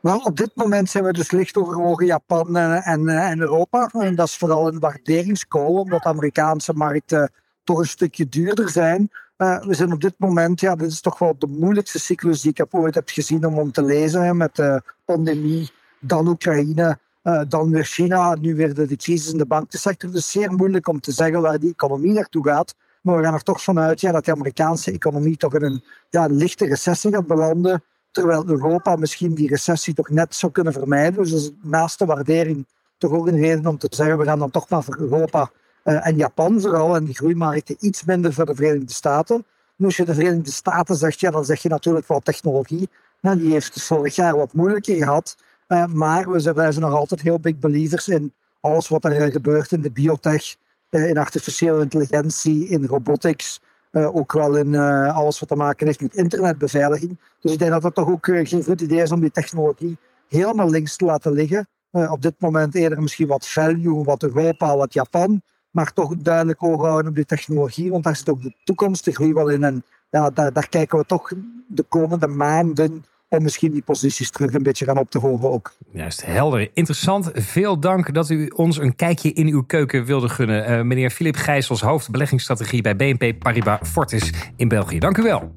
Wel, 0.06 0.20
op 0.20 0.38
dit 0.38 0.52
moment 0.56 0.90
zijn 0.90 1.04
we 1.04 1.14
dus 1.14 1.32
licht 1.32 1.58
overwogen 1.58 2.06
Japan 2.06 2.58
en, 2.58 2.84
en, 2.84 3.08
en, 3.08 3.40
Europa. 3.40 3.90
En 3.94 4.16
dat 4.16 4.28
is 4.28 4.38
vooral 4.38 4.68
een 4.68 4.80
waarderingscall, 4.80 5.66
omdat 5.66 6.04
de 6.04 6.10
Amerikaanse 6.10 6.74
markten 6.74 7.32
toch 7.64 7.80
een 7.80 7.88
stukje 7.88 8.30
duurder 8.30 8.70
zijn. 8.70 9.10
Uh, 9.38 9.66
we 9.66 9.74
zijn 9.74 9.94
op 9.94 10.02
dit 10.02 10.14
moment, 10.18 10.60
ja, 10.60 10.76
dit 10.76 10.92
is 10.92 11.02
toch 11.02 11.20
wel 11.20 11.36
de 11.38 11.48
moeilijkste 11.48 12.00
cyclus 12.00 12.42
die 12.42 12.52
ik 12.52 12.58
heb 12.58 12.74
ooit 12.74 12.96
heb 12.96 13.10
gezien 13.10 13.46
om, 13.46 13.60
om 13.60 13.72
te 13.72 13.84
lezen. 13.84 14.38
Met 14.38 14.56
de 14.56 14.82
pandemie, 15.06 15.72
dan 16.00 16.28
Oekraïne, 16.28 16.98
uh, 17.24 17.42
dan 17.48 17.72
weer 17.72 17.86
China, 17.86 18.36
nu 18.36 18.56
weer 18.56 18.74
de, 18.74 18.88
de 18.88 18.96
crisis 18.96 19.32
in 19.32 19.38
de 19.38 19.46
bankensector. 19.46 20.12
Dus 20.12 20.32
zeer 20.32 20.52
moeilijk 20.52 20.88
om 20.88 21.00
te 21.00 21.12
zeggen 21.12 21.42
waar 21.42 21.60
die 21.60 21.72
economie 21.72 22.14
naartoe 22.14 22.48
gaat. 22.48 22.76
Maar 23.02 23.18
we 23.18 23.24
gaan 23.24 23.34
er 23.34 23.44
toch 23.44 23.62
vanuit 23.62 24.02
ja, 24.02 24.12
dat 24.12 24.26
de 24.26 24.32
Amerikaanse 24.32 24.92
economie 24.92 25.38
toch 25.38 25.56
in 25.56 25.64
een 25.64 25.84
ja, 26.10 26.26
lichte 26.26 26.66
recessie 26.66 27.12
gaat 27.12 27.28
belanden. 27.28 27.84
Terwijl 28.16 28.44
Europa 28.48 28.96
misschien 28.96 29.34
die 29.34 29.48
recessie 29.48 29.94
toch 29.94 30.10
net 30.10 30.36
zou 30.36 30.52
kunnen 30.52 30.74
vermijden. 30.74 31.24
Dus 31.24 31.52
naast 31.62 32.00
de 32.00 32.06
waardering 32.06 32.66
toch 32.98 33.12
ook 33.12 33.28
een 33.28 33.40
reden 33.40 33.68
om 33.68 33.78
te 33.78 33.88
zeggen, 33.90 34.18
we 34.18 34.24
gaan 34.24 34.40
dan 34.40 34.52
toch 34.52 34.70
maar 34.70 34.84
voor 34.84 34.98
Europa 35.00 35.52
uh, 35.84 36.08
en 36.08 36.16
Japan 36.16 36.62
vooral 36.62 36.96
en 36.96 37.06
die 37.06 37.16
groeimarkten 37.16 37.76
iets 37.80 38.04
minder 38.04 38.34
voor 38.34 38.46
de 38.46 38.56
Verenigde 38.56 38.94
Staten. 38.94 39.46
En 39.78 39.86
als 39.86 39.98
je 39.98 40.06
de 40.06 40.14
Verenigde 40.14 40.52
Staten 40.52 40.96
zegt, 40.96 41.20
ja, 41.20 41.32
dan 41.32 41.46
zeg 41.46 41.62
je 41.62 41.70
natuurlijk 41.70 42.08
wel 42.08 42.20
technologie. 42.20 42.90
Nou, 43.22 43.38
die 43.38 43.52
heeft 43.52 43.74
dus 43.74 43.86
vorig 43.86 44.16
jaar 44.16 44.38
wat 44.38 44.54
moeilijker 44.54 44.96
gehad. 44.96 45.38
Uh, 45.68 45.86
maar 45.86 46.32
we 46.32 46.40
zijn, 46.40 46.56
wij 46.56 46.72
zijn 46.72 46.86
nog 46.86 46.94
altijd 46.94 47.22
heel 47.22 47.40
big 47.40 47.60
believers 47.60 48.08
in 48.08 48.34
alles 48.60 48.88
wat 48.88 49.06
er 49.06 49.32
gebeurt 49.32 49.72
in 49.72 49.82
de 49.82 49.92
biotech, 49.92 50.56
uh, 50.90 51.10
in 51.10 51.18
artificiële 51.18 51.82
intelligentie, 51.82 52.68
in 52.68 52.86
robotics. 52.86 53.62
Uh, 53.96 54.16
ook 54.16 54.34
wel 54.34 54.58
in 54.58 54.74
uh, 54.74 55.16
alles 55.16 55.40
wat 55.40 55.50
te 55.50 55.56
maken 55.56 55.86
heeft 55.86 56.02
met 56.02 56.16
internetbeveiliging. 56.16 57.20
Dus 57.40 57.52
ik 57.52 57.60
denk 57.60 57.72
dat 57.72 57.84
het 57.84 57.96
toch 57.96 58.10
ook 58.10 58.28
uh, 58.28 58.48
geen 58.48 58.64
goed 58.64 58.82
idee 58.82 59.02
is 59.02 59.12
om 59.12 59.20
die 59.20 59.32
technologie 59.32 59.98
helemaal 60.28 60.70
links 60.70 60.96
te 60.96 61.06
laten 61.06 61.32
liggen. 61.32 61.68
op 61.92 62.22
dit 62.22 62.34
moment 62.40 62.76
eerder 62.76 63.02
misschien 63.02 63.28
wat 63.28 63.48
value, 63.48 64.04
wat 64.04 64.24
Europa, 64.24 64.78
wat 64.78 64.94
Japan. 64.94 65.42
Maar 65.72 65.94
toch 65.94 66.16
duidelijk 66.18 66.64
oog 66.64 66.82
houden 66.82 67.10
op 67.10 67.16
die 67.16 67.26
technologie, 67.26 67.92
want 67.92 68.04
daar 68.04 68.16
zit 68.16 68.30
ook 68.30 68.42
de 68.42 68.56
toekomst 68.64 69.06
de 69.06 69.54
in. 69.54 69.64
En 69.64 69.84
daar, 70.10 70.54
daar 70.54 70.70
kijken 70.70 70.98
we 70.98 71.06
toch 71.06 71.32
de 71.68 71.84
komende 71.84 72.28
maanden 72.28 73.06
misschien 73.40 73.72
die 73.72 73.82
posities 73.82 74.30
terug 74.32 74.54
een 74.54 74.64
beetje 74.64 74.86
gaan 74.86 74.98
op 74.98 75.10
te 75.10 75.20
hogen 75.20 75.52
ook. 75.52 75.74
Juist, 75.92 76.26
helder. 76.26 76.70
Interessant. 76.74 77.32
Veel 77.34 77.80
dank 77.80 78.14
dat 78.14 78.30
u 78.30 78.48
ons 78.48 78.78
een 78.78 78.96
kijkje 78.96 79.34
in 79.34 79.48
uw 79.48 79.64
keuken 79.64 80.06
wilde 80.06 80.30
gunnen. 80.30 80.72
Uh, 80.72 80.82
meneer 80.82 81.10
Filip 81.10 81.36
Gijsels, 81.36 81.82
hoofd 81.82 82.12
beleggingsstrategie 82.12 82.82
bij 82.82 82.96
BNP 82.96 83.40
Paribas 83.40 83.80
Fortis 83.82 84.32
in 84.56 84.68
België. 84.68 85.00
Dank 85.00 85.18
u 85.18 85.24
wel. 85.24 85.52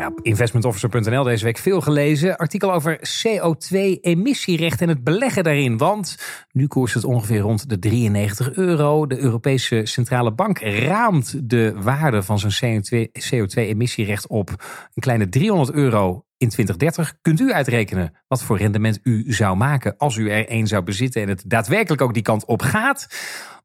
Ja, 0.00 0.12
investmentofficer.nl 0.22 1.24
deze 1.24 1.44
week 1.44 1.58
veel 1.58 1.80
gelezen. 1.80 2.36
Artikel 2.36 2.72
over 2.72 2.98
CO2-emissierecht 2.98 4.80
en 4.80 4.88
het 4.88 5.04
beleggen 5.04 5.44
daarin. 5.44 5.76
Want 5.76 6.16
nu 6.52 6.66
koerst 6.66 6.94
het 6.94 7.04
ongeveer 7.04 7.40
rond 7.40 7.68
de 7.68 7.78
93 7.78 8.52
euro. 8.52 9.06
De 9.06 9.18
Europese 9.18 9.80
Centrale 9.84 10.32
Bank 10.32 10.58
raamt 10.60 11.50
de 11.50 11.74
waarde 11.76 12.22
van 12.22 12.38
zijn 12.38 12.84
CO2-emissierecht 13.18 14.26
op 14.26 14.48
een 14.94 15.02
kleine 15.02 15.28
300 15.28 15.72
euro 15.72 16.24
in 16.40 16.48
2030 16.48 17.14
kunt 17.22 17.40
u 17.40 17.52
uitrekenen 17.52 18.14
wat 18.28 18.42
voor 18.42 18.58
rendement 18.58 19.00
u 19.02 19.32
zou 19.32 19.56
maken 19.56 19.96
als 19.96 20.16
u 20.16 20.30
er 20.30 20.48
één 20.48 20.66
zou 20.66 20.82
bezitten 20.82 21.22
en 21.22 21.28
het 21.28 21.44
daadwerkelijk 21.46 22.02
ook 22.02 22.14
die 22.14 22.22
kant 22.22 22.44
op 22.44 22.62
gaat. 22.62 23.08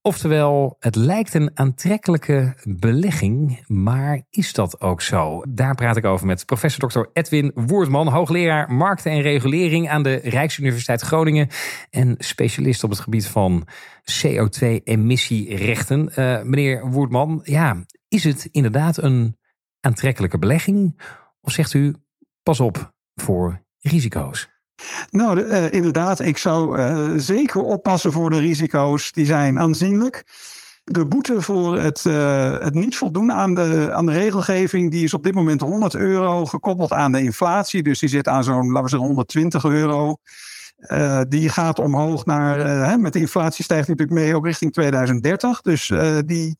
Oftewel, 0.01 0.75
het 0.79 0.95
lijkt 0.95 1.33
een 1.33 1.51
aantrekkelijke 1.53 2.53
belegging, 2.63 3.63
maar 3.67 4.21
is 4.29 4.53
dat 4.53 4.81
ook 4.81 5.01
zo? 5.01 5.43
Daar 5.49 5.75
praat 5.75 5.97
ik 5.97 6.05
over 6.05 6.25
met 6.25 6.45
professor 6.45 6.89
Dr. 6.89 7.03
Edwin 7.13 7.51
Woerdman, 7.53 8.07
hoogleraar 8.07 8.71
markten 8.71 9.11
en 9.11 9.21
regulering 9.21 9.89
aan 9.89 10.03
de 10.03 10.15
Rijksuniversiteit 10.15 11.01
Groningen 11.01 11.47
en 11.89 12.15
specialist 12.17 12.83
op 12.83 12.89
het 12.89 12.99
gebied 12.99 13.27
van 13.27 13.67
CO2-emissierechten. 14.11 16.09
Uh, 16.19 16.41
meneer 16.41 16.89
Woerdman, 16.89 17.41
ja, 17.43 17.85
is 18.07 18.23
het 18.23 18.47
inderdaad 18.51 18.97
een 18.97 19.37
aantrekkelijke 19.79 20.37
belegging? 20.37 21.01
Of 21.41 21.51
zegt 21.51 21.73
u, 21.73 21.93
pas 22.45 22.59
op 22.59 22.93
voor 23.15 23.61
risico's? 23.79 24.49
Nou, 25.09 25.39
uh, 25.39 25.71
inderdaad, 25.71 26.19
ik 26.19 26.37
zou 26.37 26.79
uh, 26.79 27.11
zeker 27.15 27.61
oppassen 27.61 28.11
voor 28.11 28.29
de 28.29 28.39
risico's. 28.39 29.11
Die 29.11 29.25
zijn 29.25 29.59
aanzienlijk. 29.59 30.23
De 30.83 31.05
boete 31.05 31.41
voor 31.41 31.79
het, 31.79 32.03
uh, 32.07 32.59
het 32.59 32.73
niet 32.73 32.97
voldoen 32.97 33.31
aan 33.31 33.53
de, 33.53 33.89
aan 33.93 34.05
de 34.05 34.11
regelgeving, 34.11 34.91
die 34.91 35.03
is 35.03 35.13
op 35.13 35.23
dit 35.23 35.33
moment 35.33 35.61
100 35.61 35.95
euro 35.95 36.45
gekoppeld 36.45 36.91
aan 36.91 37.11
de 37.11 37.21
inflatie. 37.21 37.83
Dus 37.83 37.99
die 37.99 38.09
zit 38.09 38.27
aan 38.27 38.43
zo'n, 38.43 38.67
laten 38.67 38.83
we 38.83 38.89
zeggen, 38.89 39.07
120 39.07 39.65
euro. 39.65 40.17
die 41.27 41.49
gaat 41.49 41.79
omhoog 41.79 42.25
naar, 42.25 42.59
hè, 42.89 42.97
met 42.97 43.13
de 43.13 43.19
inflatie 43.19 43.63
stijgt 43.63 43.87
natuurlijk 43.87 44.19
mee 44.19 44.35
ook 44.35 44.45
richting 44.45 44.73
2030. 44.73 45.61
Dus 45.61 45.93
die, 46.25 46.57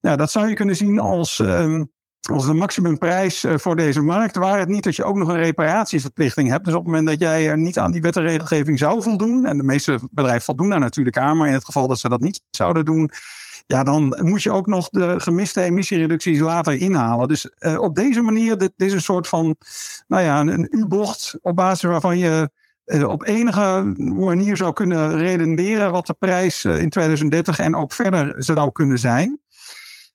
nou, 0.00 0.16
dat 0.16 0.30
zou 0.30 0.48
je 0.48 0.54
kunnen 0.54 0.76
zien 0.76 0.98
als 0.98 1.38
um, 1.38 1.90
als 2.32 2.46
de 2.46 2.54
maximumprijs 2.54 3.44
eh, 3.44 3.54
voor 3.58 3.76
deze 3.76 4.00
markt, 4.00 4.36
waar 4.36 4.58
het 4.58 4.68
niet 4.68 4.84
dat 4.84 4.96
je 4.96 5.04
ook 5.04 5.16
nog 5.16 5.28
een 5.28 5.42
reparatieverplichting 5.42 6.48
hebt. 6.48 6.64
Dus 6.64 6.74
op 6.74 6.84
het 6.84 6.88
moment 6.88 7.08
dat 7.08 7.20
jij 7.20 7.56
niet 7.56 7.78
aan 7.78 7.92
die 7.92 8.02
wet 8.02 8.16
en 8.16 8.22
regelgeving 8.22 8.78
zou 8.78 9.02
voldoen, 9.02 9.46
en 9.46 9.56
de 9.56 9.64
meeste 9.64 9.98
bedrijven 10.10 10.44
voldoen 10.44 10.70
daar 10.70 10.80
natuurlijk 10.80 11.18
aan, 11.18 11.36
maar 11.36 11.48
in 11.48 11.54
het 11.54 11.64
geval 11.64 11.88
dat 11.88 11.98
ze 11.98 12.08
dat 12.08 12.20
niet 12.20 12.42
zouden 12.50 12.84
doen, 12.84 13.10
ja, 13.66 13.82
dan 13.82 14.18
moet 14.22 14.42
je 14.42 14.50
ook 14.50 14.66
nog 14.66 14.88
de 14.88 15.20
gemiste 15.20 15.60
emissiereducties 15.60 16.40
later 16.40 16.72
inhalen. 16.72 17.28
Dus 17.28 17.50
uh, 17.58 17.80
op 17.80 17.94
deze 17.94 18.20
manier, 18.20 18.58
dit, 18.58 18.72
is 18.76 18.92
een 18.92 19.00
soort 19.00 19.28
van, 19.28 19.56
nou 20.06 20.22
ja, 20.22 20.40
een, 20.40 20.68
U-bocht 20.70 21.38
op 21.42 21.56
basis 21.56 21.90
waarvan 21.90 22.18
je 22.18 22.50
uh, 22.84 23.08
op 23.08 23.26
enige 23.26 23.94
manier 23.96 24.56
zou 24.56 24.72
kunnen 24.72 25.16
redeneren 25.16 25.92
wat 25.92 26.06
de 26.06 26.14
prijs 26.18 26.64
in 26.64 26.90
2030 26.90 27.58
en 27.58 27.76
ook 27.76 27.92
verder 27.92 28.34
zou 28.36 28.72
kunnen 28.72 28.98
zijn. 28.98 29.40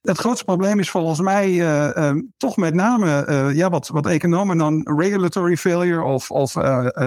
Het 0.02 0.18
grootste 0.18 0.46
probleem 0.46 0.80
is 0.80 0.90
volgens 0.90 1.20
mij 1.20 1.50
uh, 1.50 1.90
uh, 1.98 2.12
toch 2.38 2.58
met 2.58 2.74
name 2.74 3.26
uh, 3.30 3.56
ja, 3.56 3.70
wat, 3.70 3.88
wat 3.88 4.06
economen 4.06 4.58
dan 4.58 4.82
regulatory 4.98 5.58
failure 5.58 6.04
of, 6.04 6.32
of 6.32 6.58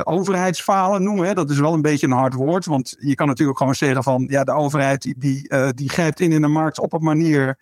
overheidsfalen 0.04 1.02
noemen. 1.02 1.26
Hè. 1.26 1.34
Dat 1.34 1.50
is 1.50 1.58
wel 1.58 1.74
een 1.74 1.82
beetje 1.82 2.06
een 2.06 2.12
hard 2.12 2.34
woord, 2.34 2.66
want 2.66 2.96
je 2.98 3.14
kan 3.14 3.26
natuurlijk 3.26 3.58
gewoon 3.58 3.74
zeggen 3.74 4.02
van 4.02 4.26
ja, 4.28 4.44
de 4.44 4.52
overheid 4.52 5.02
die, 5.02 5.14
die, 5.18 5.48
die 5.74 5.88
grijpt 5.88 6.20
in 6.20 6.32
in 6.32 6.40
de 6.40 6.48
markt 6.48 6.78
op 6.78 6.92
een 6.92 7.02
manier 7.02 7.58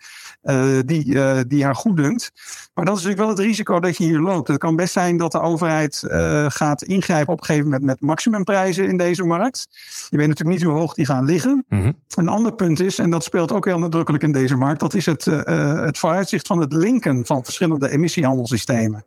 die, 0.85 1.17
die 1.47 1.63
haar 1.63 1.75
goed 1.75 1.97
dunkt. 1.97 2.31
Maar 2.73 2.85
dat 2.85 2.97
is 2.97 3.03
natuurlijk 3.03 3.29
wel 3.29 3.37
het 3.37 3.47
risico 3.47 3.79
dat 3.79 3.97
je 3.97 4.03
hier 4.03 4.19
loopt. 4.19 4.47
Het 4.47 4.57
kan 4.57 4.75
best 4.75 4.93
zijn 4.93 5.17
dat 5.17 5.31
de 5.31 5.39
overheid 5.39 6.03
gaat 6.47 6.81
ingrijpen 6.81 7.33
op 7.33 7.39
een 7.39 7.45
gegeven 7.45 7.69
moment 7.69 7.83
met 7.83 8.01
maximumprijzen 8.01 8.87
in 8.87 8.97
deze 8.97 9.23
markt. 9.23 9.67
Je 10.09 10.17
weet 10.17 10.27
natuurlijk 10.27 10.57
niet 10.57 10.67
hoe 10.67 10.77
hoog 10.77 10.93
die 10.93 11.05
gaan 11.05 11.25
liggen. 11.25 11.65
Mm 11.67 11.81
-hmm. 11.81 11.93
Een 12.15 12.27
ander 12.27 12.53
punt 12.53 12.79
is, 12.79 12.99
en 12.99 13.09
dat 13.09 13.23
speelt 13.23 13.51
ook 13.51 13.65
heel 13.65 13.79
nadrukkelijk 13.79 14.23
in 14.23 14.31
deze 14.31 14.55
markt, 14.55 14.79
dat 14.79 14.93
is 14.93 15.05
het 15.05 15.20
het, 15.25 15.47
uh, 15.47 15.83
het 15.83 15.97
vooruitzicht 15.97 16.47
van 16.47 16.59
het 16.59 16.73
linken 16.73 17.25
van 17.25 17.43
verschillende 17.43 17.89
emissiehandelssystemen. 17.89 19.03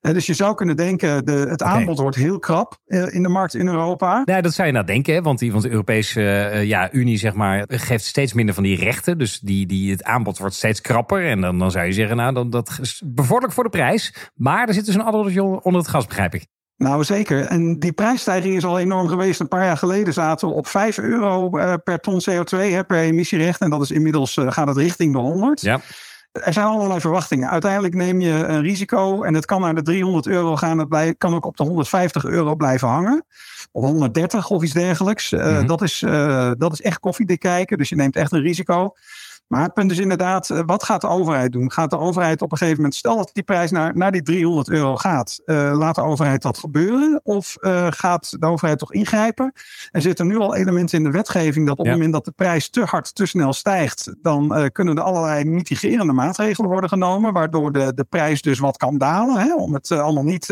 Uh, 0.00 0.12
dus 0.12 0.26
je 0.26 0.34
zou 0.34 0.54
kunnen 0.54 0.76
denken, 0.76 1.24
de, 1.24 1.32
het 1.32 1.62
aanbod 1.62 1.98
wordt 1.98 2.16
heel 2.16 2.38
krap 2.38 2.78
uh, 2.86 3.14
in 3.14 3.22
de 3.22 3.28
markt 3.28 3.54
in 3.54 3.66
Europa. 3.66 4.22
Ja, 4.24 4.40
dat 4.40 4.54
zou 4.54 4.66
je 4.66 4.72
nou 4.72 4.86
denken, 4.86 5.14
hè? 5.14 5.22
want, 5.22 5.38
die, 5.38 5.50
want 5.50 5.62
de 5.62 5.70
Europese 5.70 6.20
ja, 6.64 6.92
Unie 6.92 7.18
zeg 7.18 7.34
maar, 7.34 7.64
geeft 7.68 8.04
steeds 8.04 8.32
minder 8.32 8.54
van 8.54 8.62
die 8.62 8.76
rechten. 8.76 9.18
Dus 9.18 9.40
die, 9.40 9.66
die, 9.66 9.90
het 9.90 10.04
aanbod 10.04 10.38
wordt 10.38 10.54
steeds 10.54 10.80
krapper. 10.80 11.26
En 11.26 11.40
dan, 11.40 11.58
dan 11.58 11.70
zou 11.70 11.86
je 11.86 11.92
zeggen, 11.92 12.16
nou, 12.16 12.34
dan, 12.34 12.50
dat 12.50 12.78
is 12.80 13.02
bevorderlijk 13.04 13.54
voor 13.54 13.64
de 13.64 13.70
prijs. 13.70 14.30
Maar 14.34 14.68
er 14.68 14.74
zit 14.74 14.86
dus 14.86 14.94
een 14.94 15.02
addertje 15.02 15.42
onder 15.42 15.80
het 15.80 15.90
gas, 15.90 16.06
begrijp 16.06 16.34
ik. 16.34 16.46
Nou, 16.78 17.04
zeker. 17.04 17.44
En 17.44 17.78
die 17.78 17.92
prijsstijging 17.92 18.56
is 18.56 18.64
al 18.64 18.78
enorm 18.78 19.08
geweest. 19.08 19.40
Een 19.40 19.48
paar 19.48 19.64
jaar 19.64 19.76
geleden 19.76 20.12
zaten 20.12 20.48
we 20.48 20.54
op 20.54 20.66
5 20.66 20.98
euro 20.98 21.48
per 21.84 22.00
ton 22.00 22.22
CO2 22.30 22.58
hè, 22.58 22.84
per 22.84 22.98
emissierecht. 22.98 23.60
En 23.60 23.70
dat 23.70 23.82
is 23.82 23.90
inmiddels 23.90 24.36
uh, 24.36 24.52
gaat 24.52 24.68
het 24.68 24.76
richting 24.76 25.12
de 25.12 25.18
100. 25.18 25.60
Ja. 25.60 25.80
er 26.32 26.52
zijn 26.52 26.66
allerlei 26.66 27.00
verwachtingen. 27.00 27.50
Uiteindelijk 27.50 27.94
neem 27.94 28.20
je 28.20 28.30
een 28.30 28.62
risico 28.62 29.22
en 29.22 29.34
het 29.34 29.44
kan 29.44 29.60
naar 29.60 29.74
de 29.74 29.82
300 29.82 30.26
euro 30.26 30.56
gaan. 30.56 30.78
Het 30.78 31.14
kan 31.18 31.34
ook 31.34 31.44
op 31.44 31.56
de 31.56 31.62
150 31.62 32.24
euro 32.24 32.54
blijven 32.54 32.88
hangen. 32.88 33.24
Of 33.72 33.84
130 33.84 34.50
of 34.50 34.62
iets 34.62 34.72
dergelijks. 34.72 35.30
Mm 35.30 35.66
dat, 35.66 35.82
is, 35.82 36.02
uh, 36.02 36.50
dat 36.58 36.72
is 36.72 36.82
echt 36.82 37.00
koffiedik 37.00 37.40
kijken. 37.40 37.78
Dus 37.78 37.88
je 37.88 37.96
neemt 37.96 38.16
echt 38.16 38.32
een 38.32 38.42
risico. 38.42 38.94
Maar 39.48 39.62
het 39.62 39.74
punt 39.74 39.90
is 39.90 39.98
inderdaad, 39.98 40.50
eh, 40.50 40.60
wat 40.66 40.84
gaat 40.84 41.00
de 41.00 41.06
overheid 41.06 41.52
doen? 41.52 41.72
Gaat 41.72 41.90
de 41.90 41.98
overheid 41.98 42.42
op 42.42 42.52
een 42.52 42.58
gegeven 42.58 42.76
moment, 42.76 42.94
stel 42.94 43.16
dat 43.16 43.30
die 43.32 43.42
prijs 43.42 43.70
naar, 43.70 43.96
naar 43.96 44.12
die 44.12 44.22
300 44.22 44.68
euro 44.68 44.96
gaat, 44.96 45.40
uh, 45.46 45.72
laat 45.78 45.94
de 45.94 46.02
overheid 46.02 46.42
dat 46.42 46.58
gebeuren? 46.58 47.20
Of 47.22 47.56
uh, 47.60 47.86
gaat 47.90 48.40
de 48.40 48.46
overheid 48.46 48.78
toch 48.78 48.92
ingrijpen? 48.92 49.52
Er 49.90 50.00
zitten 50.00 50.26
nu 50.26 50.36
al 50.36 50.54
elementen 50.54 50.98
in 50.98 51.04
de 51.04 51.10
wetgeving 51.10 51.66
dat 51.66 51.78
op 51.78 51.84
het 51.84 51.94
moment 51.94 52.12
dat 52.12 52.24
de 52.24 52.30
prijs 52.30 52.70
te 52.70 52.84
hard, 52.84 53.14
te 53.14 53.26
snel 53.26 53.52
stijgt, 53.52 54.14
dan 54.22 54.58
uh, 54.58 54.64
kunnen 54.72 54.96
er 54.96 55.02
allerlei 55.02 55.44
mitigerende 55.44 56.12
maatregelen 56.12 56.70
worden 56.70 56.90
genomen, 56.90 57.32
waardoor 57.32 57.72
de, 57.72 57.94
de 57.94 58.04
prijs 58.04 58.42
dus 58.42 58.58
wat 58.58 58.76
kan 58.76 58.98
dalen, 58.98 59.40
hè, 59.40 59.54
om 59.54 59.74
het 59.74 59.90
allemaal 59.90 60.24
niet 60.24 60.46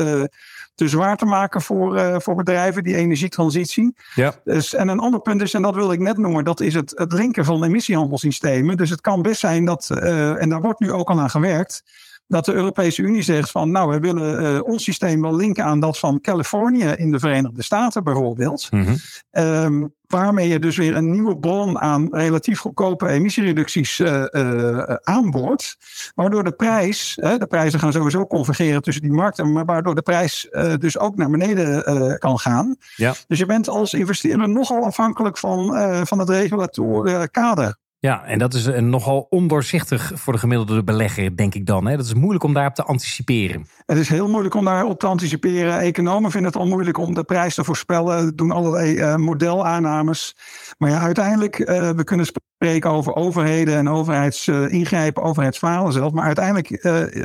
te 0.77 0.89
zwaar 0.89 1.17
te 1.17 1.25
maken 1.25 1.63
voor, 1.63 1.97
uh, 1.97 2.17
voor 2.19 2.35
bedrijven, 2.35 2.83
die 2.83 2.97
energietransitie. 2.97 3.95
Ja. 4.15 4.35
Dus, 4.45 4.75
en 4.75 4.89
een 4.89 4.99
ander 4.99 5.21
punt 5.21 5.43
is, 5.43 5.55
en 5.55 5.63
dat 5.63 5.75
wilde 5.75 5.95
ik 5.95 6.01
net 6.01 6.17
noemen, 6.17 6.45
dat 6.45 6.61
is 6.61 6.75
het, 6.75 6.93
het 6.95 7.13
linken 7.13 7.45
van 7.45 7.65
emissiehandelssystemen. 7.65 8.77
Dus 8.77 8.91
het 8.91 9.01
kan 9.01 9.23
best 9.23 9.41
zijn 9.41 9.65
dat, 9.65 9.89
uh, 9.93 10.43
en 10.43 10.49
daar 10.49 10.61
wordt 10.61 10.81
nu 10.81 10.93
ook 10.93 11.11
al 11.11 11.21
aan 11.21 11.31
gewerkt, 11.31 11.83
dat 12.29 12.45
de 12.45 12.53
Europese 12.53 13.03
Unie 13.03 13.23
zegt 13.23 13.51
van 13.51 13.71
nou, 13.71 13.91
we 13.91 13.99
willen 13.99 14.43
uh, 14.43 14.63
ons 14.63 14.85
systeem 14.85 15.23
wel 15.23 15.37
linken 15.37 15.65
aan 15.65 15.81
dat 15.81 15.99
van 15.99 16.21
Californië 16.21 16.85
in 16.85 17.11
de 17.11 17.19
Verenigde 17.19 17.63
Staten 17.63 18.05
bijvoorbeeld. 18.05 18.69
Mm 18.71 18.85
-hmm. 18.85 18.97
um, 19.45 19.95
waarmee 20.07 20.49
je 20.49 20.59
dus 20.59 20.77
weer 20.77 20.97
een 20.97 21.11
nieuwe 21.11 21.39
bron 21.39 21.79
aan 21.79 22.09
relatief 22.11 22.59
goedkope 22.59 23.09
emissiereducties 23.09 23.99
uh, 23.99 24.25
uh, 24.31 24.95
aanboort. 25.03 25.77
Waardoor 26.15 26.45
de 26.45 26.53
prijs, 26.53 27.15
de 27.15 27.47
prijzen 27.49 27.81
gaan 27.81 27.93
sowieso 27.93 28.27
convergeren 28.27 28.83
tussen 28.83 29.03
die 29.03 29.13
markten, 29.13 29.53
maar 29.53 29.65
waardoor 29.65 29.95
de 29.95 30.03
prijs 30.03 30.49
dus 30.79 30.99
ook 30.99 31.17
naar 31.17 31.31
beneden 31.31 32.19
kan 32.19 32.39
gaan. 32.39 32.77
Ja. 32.97 33.15
Dus 33.27 33.39
je 33.39 33.47
bent 33.47 33.69
als 33.69 33.95
investeerder 33.95 34.49
nogal 34.49 34.85
afhankelijk 34.85 35.39
van, 35.39 35.77
van 36.07 36.19
het 36.19 36.29
regulatoren 36.29 37.31
kader. 37.31 37.77
Ja, 38.07 38.25
en 38.25 38.39
dat 38.39 38.55
is 38.55 38.67
nogal 38.81 39.27
ondoorzichtig 39.31 40.13
voor 40.15 40.33
de 40.33 40.39
gemiddelde 40.39 40.85
belegger, 40.85 41.37
denk 41.37 41.55
ik 41.55 41.67
dan. 41.67 41.87
Hè? 41.87 41.97
Dat 41.97 42.07
is 42.07 42.15
moeilijk 42.15 42.45
om 42.45 42.53
daarop 42.53 42.75
te 42.75 42.83
anticiperen. 42.83 43.67
Het 43.87 43.99
is 43.99 44.09
heel 44.09 44.29
moeilijk 44.29 44.55
om 44.55 44.65
daarop 44.65 44.99
te 44.99 45.07
anticiperen. 45.07 45.79
Economen 45.79 46.31
vinden 46.31 46.51
het 46.53 46.61
al 46.61 46.67
moeilijk 46.67 46.99
om 46.99 47.15
de 47.15 47.25
prijs 47.25 47.55
te 47.55 47.65
voorspellen, 47.65 48.37
doen 48.37 48.51
allerlei 48.51 48.99
uh, 48.99 49.17
modelaannames. 49.17 50.37
Maar 50.79 50.91
ja, 50.91 51.01
uiteindelijk, 51.01 51.59
uh, 51.59 51.91
we 51.91 52.05
kunnen 52.05 52.27
spreken 52.27 52.91
over 52.91 53.15
overheden 53.15 53.77
en 53.77 53.89
overheidsingrijpen, 53.89 55.23
uh, 55.23 55.29
overheidsfalen 55.29 55.93
zelf. 55.93 56.13
Maar 56.13 56.27
uiteindelijk 56.27 56.71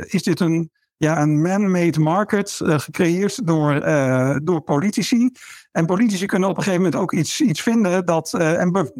is 0.06 0.22
dit 0.22 0.40
een 0.40 0.70
ja, 1.02 1.20
een 1.20 1.42
man-made 1.42 2.00
market 2.00 2.60
uh, 2.62 2.78
gecreëerd 2.78 3.46
door, 3.46 3.86
uh, 3.86 4.36
door 4.42 4.60
politici. 4.60 5.30
En 5.72 5.86
politici 5.86 6.26
kunnen 6.26 6.48
op 6.48 6.56
een 6.56 6.62
gegeven 6.62 6.84
moment 6.84 7.02
ook 7.02 7.12
iets, 7.12 7.40
iets 7.40 7.62
vinden 7.62 8.06
dat. 8.06 8.32
Uh, 8.36 8.60
en 8.60 8.92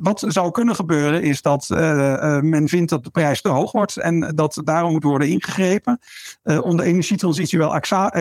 wat 0.00 0.24
zou 0.26 0.50
kunnen 0.50 0.74
gebeuren 0.74 1.22
is 1.22 1.42
dat 1.42 1.68
men 2.42 2.68
vindt 2.68 2.90
dat 2.90 3.04
de 3.04 3.10
prijs 3.10 3.40
te 3.40 3.48
hoog 3.48 3.72
wordt 3.72 3.96
en 3.96 4.32
dat 4.34 4.60
daarom 4.64 4.92
moet 4.92 5.02
worden 5.02 5.28
ingegrepen. 5.28 5.98
om 6.42 6.76
de 6.76 6.84
energietransitie 6.84 7.58
wel 7.58 7.74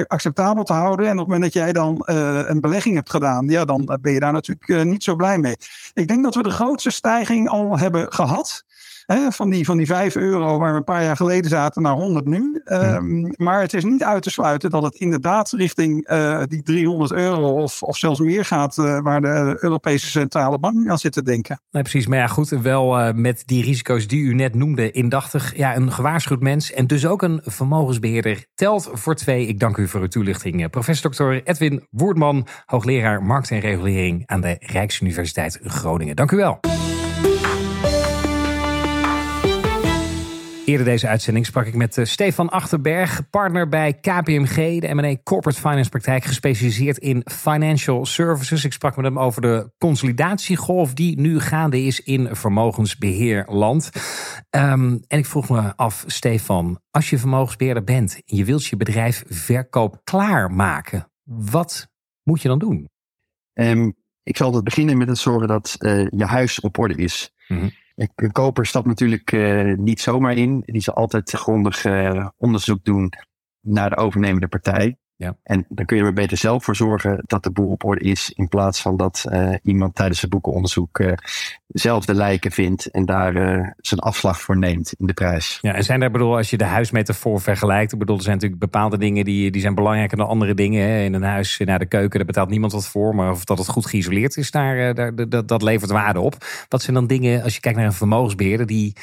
acceptabel 0.08 0.64
te 0.64 0.74
houden. 0.74 1.06
En 1.06 1.12
op 1.12 1.18
het 1.18 1.28
moment 1.28 1.44
dat 1.44 1.54
jij 1.54 1.74
dan 1.74 2.02
een 2.06 2.62
belegging 2.62 2.96
hebt 2.96 3.10
gedaan, 3.10 3.48
ja, 3.48 3.66
dan 3.66 3.98
ben 4.02 4.14
je 4.14 4.20
daar 4.20 4.34
natuurlijk 4.34 4.84
niet 4.84 5.04
zo 5.04 5.16
blij 5.16 5.38
mee. 5.38 5.56
Ik 5.94 6.08
denk 6.08 6.24
dat 6.24 6.36
we 6.36 6.44
de 6.44 6.50
grootste 6.50 6.92
stijging 6.92 7.50
al 7.50 7.78
hebben 7.78 8.14
gehad. 8.14 8.66
Hè, 9.08 9.32
van, 9.32 9.50
die, 9.50 9.66
van 9.66 9.78
die 9.78 9.86
5 9.86 10.16
euro 10.16 10.58
waar 10.58 10.72
we 10.72 10.78
een 10.78 10.84
paar 10.84 11.04
jaar 11.04 11.16
geleden 11.16 11.50
zaten 11.50 11.82
naar 11.82 11.94
100 11.94 12.26
nu. 12.26 12.62
Um, 12.66 13.34
maar 13.38 13.62
het 13.62 13.74
is 13.74 13.84
niet 13.84 14.04
uit 14.04 14.24
te 14.24 14.30
sluiten 14.30 14.70
dat 14.70 14.84
het 14.84 14.96
inderdaad 14.96 15.52
richting 15.52 16.10
uh, 16.10 16.44
die 16.48 16.64
300 16.64 17.12
euro 17.12 17.62
of, 17.62 17.84
of 17.84 17.98
zelfs 17.98 18.20
meer 18.20 18.46
gaat. 18.46 18.78
Uh, 18.78 19.00
waar 19.00 19.22
de 19.22 19.58
Europese 19.60 20.10
Centrale 20.10 20.60
Bank 20.60 20.88
aan 20.88 20.98
zit 20.98 21.12
te 21.12 21.24
denken. 21.24 21.62
Nee, 21.72 21.82
precies. 21.82 22.08
Maar 22.08 22.18
ja, 22.18 22.28
goed. 22.28 22.50
Wel 22.50 23.00
uh, 23.00 23.14
met 23.14 23.44
die 23.46 23.64
risico's 23.64 24.08
die 24.08 24.22
u 24.22 24.34
net 24.34 24.56
noemde, 24.56 24.92
indachtig. 24.92 25.58
Ja, 25.58 25.76
een 25.76 25.92
gewaarschuwd 25.92 26.42
mens 26.42 26.72
en 26.72 26.88
dus 26.88 27.06
ook 27.06 27.22
een 27.22 27.42
vermogensbeheerder 27.44 28.46
telt 28.56 28.90
voor 28.94 29.16
twee. 29.16 29.48
Ik 29.48 29.60
dank 29.60 29.78
u 29.78 29.88
voor 29.88 30.02
uw 30.02 30.08
toelichting. 30.08 30.70
Professor 30.70 31.12
Dr. 31.12 31.50
Edwin 31.50 31.88
Woerdman, 31.90 32.48
hoogleraar 32.66 33.24
markt 33.24 33.52
en 33.52 33.60
regulering 33.60 34.24
aan 34.26 34.42
de 34.42 34.56
Rijksuniversiteit 34.60 35.60
Groningen. 35.64 36.16
Dank 36.16 36.32
u 36.32 36.36
wel. 36.36 36.60
Eerder 40.68 40.86
deze 40.86 41.08
uitzending 41.08 41.46
sprak 41.46 41.66
ik 41.66 41.76
met 41.76 41.98
eh, 41.98 42.06
Stefan 42.06 42.50
Achterberg, 42.50 43.30
partner 43.30 43.70
bij 43.70 43.94
KPMG, 43.94 44.80
de 44.80 44.94
M&A 44.94 45.16
Corporate 45.24 45.60
Finance 45.60 45.90
praktijk, 45.90 46.24
gespecialiseerd 46.24 46.98
in 46.98 47.22
financial 47.32 48.06
services. 48.06 48.66
Ik 48.66 48.74
sprak 48.74 48.96
met 48.96 49.06
hem 49.06 49.20
over 49.20 49.42
de 49.42 49.72
consolidatiegolf 49.78 50.94
die 50.94 51.20
nu 51.20 51.40
gaande 51.40 51.82
is 51.82 52.04
in 52.04 52.36
vermogensbeheerland. 52.36 53.90
Um, 54.50 55.04
en 55.08 55.18
ik 55.18 55.26
vroeg 55.26 55.50
me 55.50 55.76
af, 55.76 56.04
Stefan, 56.08 56.80
als 56.92 57.10
je 57.10 57.18
vermogensbeheerder 57.18 57.84
bent 57.84 58.22
en 58.26 58.38
je 58.38 58.46
wilt 58.46 58.66
je 58.66 58.78
bedrijf 58.78 59.24
verkoop 59.28 60.02
klaarmaken, 60.04 61.12
wat 61.24 61.88
moet 62.24 62.42
je 62.42 62.48
dan 62.48 62.60
doen? 62.60 62.90
Um, 63.54 63.96
ik 64.24 64.38
zal 64.38 64.54
het 64.54 64.64
beginnen 64.64 64.98
met 64.98 65.08
het 65.08 65.18
zorgen 65.18 65.48
dat 65.48 65.76
uh, 65.80 66.08
je 66.10 66.26
huis 66.26 66.60
op 66.60 66.78
orde 66.78 66.96
is. 66.96 67.34
Mm 67.48 67.60
-hmm. 67.60 67.72
Een 67.98 68.32
koper 68.32 68.66
stapt 68.66 68.86
natuurlijk 68.86 69.32
uh, 69.32 69.78
niet 69.78 70.02
zomaar 70.02 70.38
in. 70.38 70.64
Die 70.66 70.82
zal 70.82 70.94
altijd 70.94 71.32
grondig 71.32 71.86
uh, 71.86 72.28
onderzoek 72.38 72.84
doen 72.84 73.12
naar 73.62 73.90
de 73.90 73.96
overnemende 73.96 74.48
partij. 74.48 74.98
Ja. 75.20 75.36
En 75.44 75.66
dan 75.70 75.86
kun 75.86 75.98
je 75.98 76.04
er 76.04 76.14
beter 76.14 76.38
zelf 76.38 76.64
voor 76.64 76.76
zorgen 76.76 77.24
dat 77.26 77.44
de 77.44 77.52
boel 77.52 77.70
op 77.70 77.84
orde 77.84 78.06
is. 78.06 78.32
In 78.36 78.48
plaats 78.48 78.82
van 78.82 78.98
dat 78.98 79.26
uh, 79.30 79.56
iemand 79.64 79.96
tijdens 79.96 80.22
het 80.22 80.30
boekenonderzoek 80.30 81.00
uh, 81.00 81.12
zelf 81.68 82.06
de 82.06 82.14
lijken 82.14 82.52
vindt. 82.52 82.86
En 82.86 83.06
daar 83.06 83.36
uh, 83.36 83.68
zijn 83.78 84.00
afslag 84.00 84.42
voor 84.42 84.58
neemt 84.58 84.94
in 84.98 85.08
de 85.08 85.14
prijs. 85.14 85.58
Ja, 85.62 85.74
en 85.74 85.84
zijn 85.84 86.00
daar 86.00 86.12
bedoel, 86.12 86.36
als 86.36 86.50
je 86.50 86.58
de 86.58 86.64
huismetafoor 86.64 87.42
vergelijkt. 87.42 87.94
Ik 87.94 88.00
bedoel, 88.00 88.16
er 88.16 88.22
zijn 88.22 88.36
natuurlijk 88.36 88.62
bepaalde 88.62 88.98
dingen 88.98 89.26
die, 89.26 89.52
die 89.52 89.62
zijn 89.62 89.76
belangrijker 89.76 90.18
dan 90.18 90.28
andere 90.28 90.54
dingen. 90.54 90.90
Hè. 90.90 91.04
In 91.04 91.14
een 91.14 91.24
huis, 91.24 91.62
naar 91.66 91.80
de 91.80 91.86
keuken, 91.86 92.18
daar 92.18 92.28
betaalt 92.28 92.50
niemand 92.50 92.72
wat 92.72 92.88
voor. 92.88 93.16
Maar 93.16 93.32
of 93.32 93.44
dat 93.44 93.58
het 93.58 93.68
goed 93.68 93.86
geïsoleerd 93.86 94.38
is, 94.38 94.52
daar, 94.52 94.94
daar, 94.94 95.30
dat, 95.30 95.48
dat 95.48 95.62
levert 95.62 95.92
waarde 95.92 96.20
op. 96.20 96.36
Wat 96.70 96.82
zijn 96.82 96.96
dan 96.96 97.08
dingen, 97.08 97.44
als 97.44 97.54
je 97.54 97.60
kijkt 97.60 97.78
naar 97.78 97.88
een 97.88 97.94
vermogensbeheerder, 97.94 98.66
die, 98.66 98.96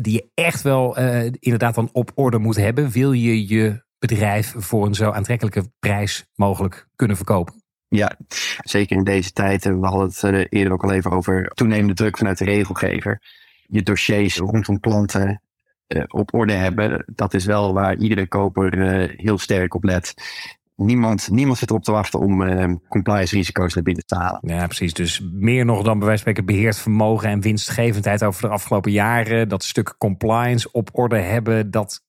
die 0.00 0.12
je 0.12 0.28
echt 0.34 0.62
wel 0.62 0.96
inderdaad 1.38 1.74
dan 1.74 1.88
op 1.92 2.12
orde 2.14 2.38
moet 2.38 2.56
hebben. 2.56 2.90
Wil 2.90 3.12
je 3.12 3.48
je 3.48 3.83
bedrijf 4.06 4.54
voor 4.56 4.86
een 4.86 4.94
zo 4.94 5.10
aantrekkelijke 5.10 5.70
prijs 5.78 6.26
mogelijk 6.34 6.88
kunnen 6.96 7.16
verkopen. 7.16 7.62
Ja, 7.88 8.16
zeker 8.62 8.96
in 8.96 9.04
deze 9.04 9.32
tijd. 9.32 9.64
We 9.64 9.86
hadden 9.86 10.08
het 10.08 10.22
eh, 10.22 10.44
eerder 10.48 10.72
ook 10.72 10.82
al 10.82 10.92
even 10.92 11.10
over 11.10 11.50
toenemende 11.54 11.94
druk 11.94 12.16
vanuit 12.18 12.38
de 12.38 12.44
regelgever. 12.44 13.22
Je 13.66 13.82
dossiers 13.82 14.36
rondom 14.36 14.80
klanten 14.80 15.42
uh, 15.88 16.02
op 16.06 16.34
orde 16.34 16.52
hebben. 16.52 17.04
Dat 17.06 17.34
is 17.34 17.44
wel 17.44 17.72
waar 17.72 17.96
iedere 17.96 18.28
koper 18.28 18.78
uh, 18.78 19.18
heel 19.18 19.38
sterk 19.38 19.74
op 19.74 19.84
let. 19.84 20.14
Niemand, 20.76 21.30
niemand 21.30 21.58
zit 21.58 21.70
erop 21.70 21.84
te 21.84 21.92
wachten 21.92 22.20
om 22.20 22.80
compliance 22.88 23.34
risico's 23.34 23.74
naar 23.74 23.84
binnen 23.84 24.06
te 24.06 24.14
halen. 24.14 24.40
Ja, 24.42 24.66
precies. 24.66 24.92
Dus 24.92 25.28
meer 25.32 25.64
nog 25.64 25.82
dan 25.82 25.98
bij 25.98 26.06
wijze 26.06 26.22
van 26.22 26.32
spreken 26.32 26.44
beheerd 26.44 26.78
vermogen 26.78 27.28
en 27.28 27.40
winstgevendheid 27.40 28.24
over 28.24 28.42
de 28.42 28.48
afgelopen 28.48 28.92
jaren. 28.92 29.48
Dat 29.48 29.64
stuk 29.64 29.94
compliance 29.98 30.72
op 30.72 30.88
orde 30.92 31.18
hebben, 31.18 31.70
dat 31.70 32.03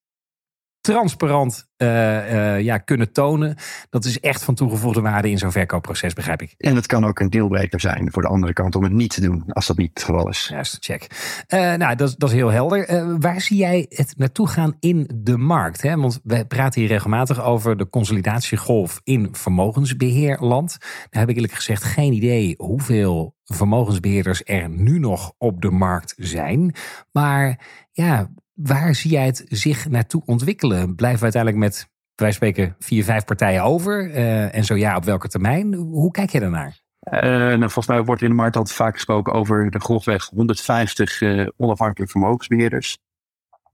transparant 0.86 1.67
uh, 1.78 1.88
uh, 1.88 2.62
ja, 2.62 2.78
kunnen 2.78 3.12
tonen. 3.12 3.56
Dat 3.89 4.06
is 4.06 4.19
echt 4.19 4.43
van 4.43 4.56
toegevoegde 4.56 5.02
waarde 5.02 5.30
in 5.30 5.38
zo'n 5.38 5.52
verkoopproces, 5.52 6.13
begrijp 6.13 6.41
ik. 6.41 6.56
En 6.58 6.76
het 6.76 6.86
kan 6.86 7.06
ook 7.06 7.19
een 7.19 7.30
deelbreker 7.30 7.80
zijn 7.80 8.12
voor 8.12 8.21
de 8.21 8.28
andere 8.28 8.54
kant 8.54 8.76
om 8.76 8.84
het 8.84 8.91
niet 8.91 9.13
te 9.13 9.21
doen, 9.21 9.43
als 9.48 9.67
dat 9.67 9.78
niet 9.78 9.91
het 9.93 10.04
geval 10.04 10.30
is. 10.30 10.48
Juist, 10.52 10.78
check. 10.80 11.08
Uh, 11.48 11.74
nou, 11.74 11.95
dat, 11.95 12.15
dat 12.17 12.30
is 12.30 12.36
heel 12.36 12.52
helder. 12.52 13.19
waar 13.19 13.41
zie 13.41 13.58
jij 13.58 13.86
het 13.89 14.13
naartoe 14.17 14.48
gaan 14.48 14.76
in 14.80 15.10
de 15.15 15.38
markt? 15.38 15.82
Hè? 15.82 15.95
Want 15.95 16.19
we 16.24 16.45
praten 16.45 16.82
hier 16.82 16.89
regelmatig 16.89 17.43
over 17.43 17.78
de 17.78 17.89
consolidatiegolf 17.89 19.02
in 19.04 19.28
vermogensbeheerland. 19.32 20.78
Daar 21.10 21.21
heb 21.21 21.30
ik 21.30 21.36
eerlijk 21.36 21.54
gezegd 21.54 21.84
geen 21.84 22.13
idee 22.13 22.54
hoeveel 22.58 23.36
vermogensbeheerders 23.43 24.41
er 24.45 24.69
nu 24.69 25.00
nog 25.00 25.34
op 25.38 25.62
de 25.62 25.71
markt 25.71 26.13
zijn. 26.17 26.76
Maar 27.12 27.60
ja, 27.91 28.30
Waar 28.55 28.95
zie 28.95 29.11
jij 29.11 29.25
het 29.25 29.45
zich 29.47 29.89
naartoe 29.89 30.21
ontwikkelen? 30.25 30.95
Blijven 30.95 31.17
we 31.17 31.23
uiteindelijk 31.23 31.63
met, 31.63 31.89
wij 32.15 32.31
spreken, 32.31 32.75
vier, 32.79 33.03
vijf 33.03 33.25
partijen 33.25 33.63
over? 33.63 34.09
Uh, 34.09 34.55
en 34.55 34.63
zo 34.63 34.75
ja, 34.75 34.95
op 34.95 35.03
welke 35.03 35.27
termijn? 35.27 35.73
Hoe 35.73 36.11
kijk 36.11 36.29
je 36.29 36.39
daarnaar? 36.39 36.83
Uh, 37.13 37.21
nou, 37.21 37.59
volgens 37.59 37.87
mij 37.87 38.03
wordt 38.03 38.21
in 38.21 38.29
de 38.29 38.35
markt 38.35 38.55
altijd 38.55 38.75
vaak 38.75 38.93
gesproken 38.93 39.33
over 39.33 39.71
de 39.71 39.79
grofweg 39.79 40.25
150 40.25 41.21
uh, 41.21 41.47
onafhankelijke 41.57 42.11
vermogensbeheerders. 42.11 42.97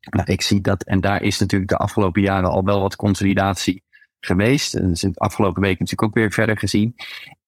Nou, 0.10 0.32
ik 0.32 0.42
zie 0.42 0.62
dat, 0.62 0.84
en 0.84 1.02
daar 1.02 1.22
is 1.22 1.40
natuurlijk 1.40 1.72
de 1.72 1.78
afgelopen 1.78 2.22
jaren 2.22 2.50
al 2.50 2.64
wel 2.64 2.82
wat 2.82 2.96
consolidatie 2.96 3.84
geweest. 4.20 4.76
En 4.76 4.82
dat 4.82 4.92
is 4.92 5.04
in 5.04 5.12
de 5.12 5.20
afgelopen 5.20 5.62
weken 5.62 5.78
natuurlijk 5.80 6.10
ook 6.10 6.16
weer 6.16 6.32
verder 6.32 6.58
gezien. 6.58 6.96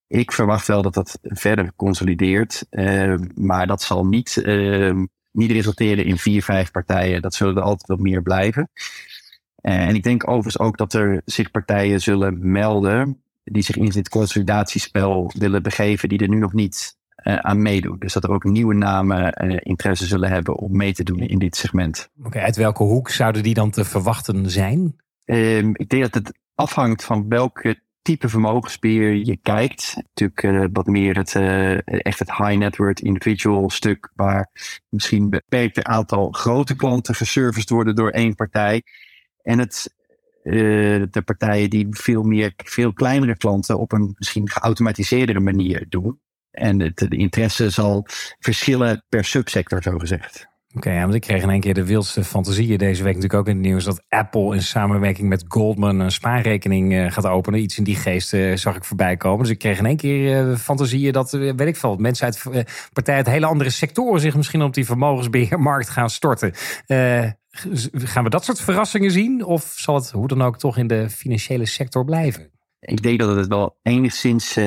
Ik 0.08 0.32
verwacht 0.32 0.68
wel 0.68 0.82
dat 0.82 0.94
dat 0.94 1.20
verder 1.22 1.74
consolideert, 1.76 2.66
maar 3.36 3.68
dat 3.68 3.82
zal 3.82 4.06
niet 4.06 4.42
niet 5.34 5.52
resulteren 5.52 6.06
in 6.06 6.18
vier, 6.18 6.44
vijf 6.44 6.72
partijen. 6.72 7.22
Dat 7.22 7.34
zullen 7.34 7.56
er 7.56 7.62
altijd 7.62 7.88
wel 7.88 7.98
meer 7.98 8.22
blijven. 8.22 8.70
en 9.62 9.96
ik 9.96 10.04
denk 10.04 10.28
overigens 10.28 10.60
ook 10.60 10.78
dat 10.78 10.94
er 10.94 11.22
zich 11.26 11.52
partijen 11.52 12.02
zullen 12.02 12.52
melden 12.52 13.24
die 13.44 13.64
zich 13.64 13.76
in 13.76 13.90
dit 13.90 14.10
consolidatiespel 14.10 15.32
willen 15.38 15.64
begeven, 15.64 16.10
die 16.10 16.20
er 16.20 16.30
nu 16.30 16.38
nog 16.38 16.54
niet 16.54 16.98
uh, 17.24 17.36
aan 17.36 17.62
meedoen. 17.62 18.00
Dus 18.00 18.14
dat 18.14 18.24
er 18.24 18.32
ook 18.32 18.44
nieuwe 18.44 18.74
namen 18.74 19.46
uh, 19.46 19.58
interesse 19.60 20.06
zullen 20.06 20.30
hebben 20.30 20.56
om 20.56 20.78
mee 20.78 20.94
te 20.94 21.04
doen 21.04 21.20
in 21.20 21.40
dit 21.40 21.56
segment. 21.56 22.10
Oké, 22.24 22.40
uit 22.40 22.56
welke 22.56 22.84
hoek 22.84 23.10
zouden 23.10 23.44
die 23.44 23.54
dan 23.54 23.72
te 23.72 23.86
verwachten 23.86 24.50
zijn? 24.50 24.96
Um, 25.26 25.72
ik 25.74 25.90
denk 25.90 26.02
dat 26.02 26.14
het 26.14 26.40
afhangt 26.56 27.04
van 27.04 27.30
welke 27.30 27.82
type 28.04 28.30
vermogensbeheer 28.30 29.14
je 29.14 29.38
kijkt. 29.42 29.94
Natuurlijk 29.96 30.44
uh, 30.44 30.66
wat 30.72 30.86
meer 30.86 31.18
het, 31.18 31.36
echt 31.86 32.20
het 32.20 32.36
high 32.36 32.58
net 32.58 32.78
worth 32.78 33.00
individual 33.00 33.70
stuk, 33.70 34.12
waar 34.16 34.50
misschien 34.90 35.30
beperkte 35.30 35.84
aantal 35.84 36.32
grote 36.32 36.76
klanten 36.76 37.16
geserviced 37.16 37.70
worden 37.70 37.96
door 37.96 38.10
één 38.10 38.36
partij. 38.36 38.84
En 39.42 39.60
het 39.60 39.96
de 40.44 41.22
partijen 41.26 41.70
die 41.70 41.88
veel 41.90 42.24
meer, 42.24 42.54
veel 42.58 42.94
kleinere 42.94 43.38
klanten 43.38 43.80
op 43.80 43.92
een 43.92 44.16
misschien 44.18 44.50
geautomatiseerdere 44.50 45.40
manier 45.40 45.86
doen. 45.90 46.20
En 46.52 46.80
het, 46.80 46.98
de 46.98 47.18
interesse 47.18 47.70
zal 47.70 48.06
verschillen 48.40 49.06
per 49.10 49.26
subsector, 49.26 49.84
zo 49.84 49.98
gezegd. 49.98 50.53
Oké, 50.76 51.02
want 51.02 51.14
ik 51.14 51.22
kreeg 51.22 51.44
in 51.44 51.50
één 51.50 51.60
keer 51.60 51.74
de 51.74 51.86
wildste 51.86 52.24
fantasieën 52.24 52.78
deze 52.78 53.04
week 53.04 53.16
natuurlijk 53.16 53.40
ook 53.40 53.48
in 53.48 53.56
het 53.56 53.66
nieuws 53.66 53.84
dat 53.84 54.04
Apple 54.10 54.56
in 54.56 54.62
samenwerking 54.62 55.30
met 55.30 55.46
Goldman 55.48 56.00
een 56.00 56.12
spaarrekening 56.12 56.94
eh, 56.94 57.12
gaat 57.12 57.26
openen. 57.26 57.60
Iets 57.60 57.78
in 57.78 57.84
die 57.84 57.96
geest 57.96 58.34
uh, 58.34 58.56
zag 58.56 58.76
ik 58.76 58.84
voorbij 58.84 59.18
komen. 59.18 59.40
Dus 59.40 59.50
ik 59.50 59.60
kreeg 59.60 59.80
in 59.80 59.86
één 59.86 59.98
keer 59.98 60.48
uh, 60.48 60.56
fantasieën 60.56 61.14
dat, 61.14 61.32
weet 61.32 61.62
ik 61.62 61.76
veel, 61.76 61.96
mensen 61.96 62.26
uit 62.26 62.44
partijen 62.94 63.26
uit 63.26 63.34
hele 63.34 63.46
andere 63.46 63.70
sectoren 63.70 64.20
zich 64.20 64.36
misschien 64.36 64.62
op 64.62 64.74
die 64.74 64.86
vermogensbeheermarkt 64.86 65.90
gaan 65.90 66.10
storten. 66.10 66.52
gaan 67.94 68.24
we 68.24 68.30
dat 68.30 68.46
soort 68.46 68.62
verrassingen 68.62 69.12
zien? 69.12 69.46
Of 69.46 69.74
zal 69.76 69.96
het 69.96 70.12
hoe 70.12 70.28
dan 70.28 70.42
ook 70.42 70.58
toch 70.58 70.78
in 70.78 70.88
de 70.88 71.10
financiële 71.10 71.66
sector 71.66 72.06
blijven? 72.06 72.52
Ik 72.80 73.02
denk 73.02 73.20
dat 73.20 73.36
het 73.36 73.48
wel 73.48 73.78
enigszins 73.82 74.58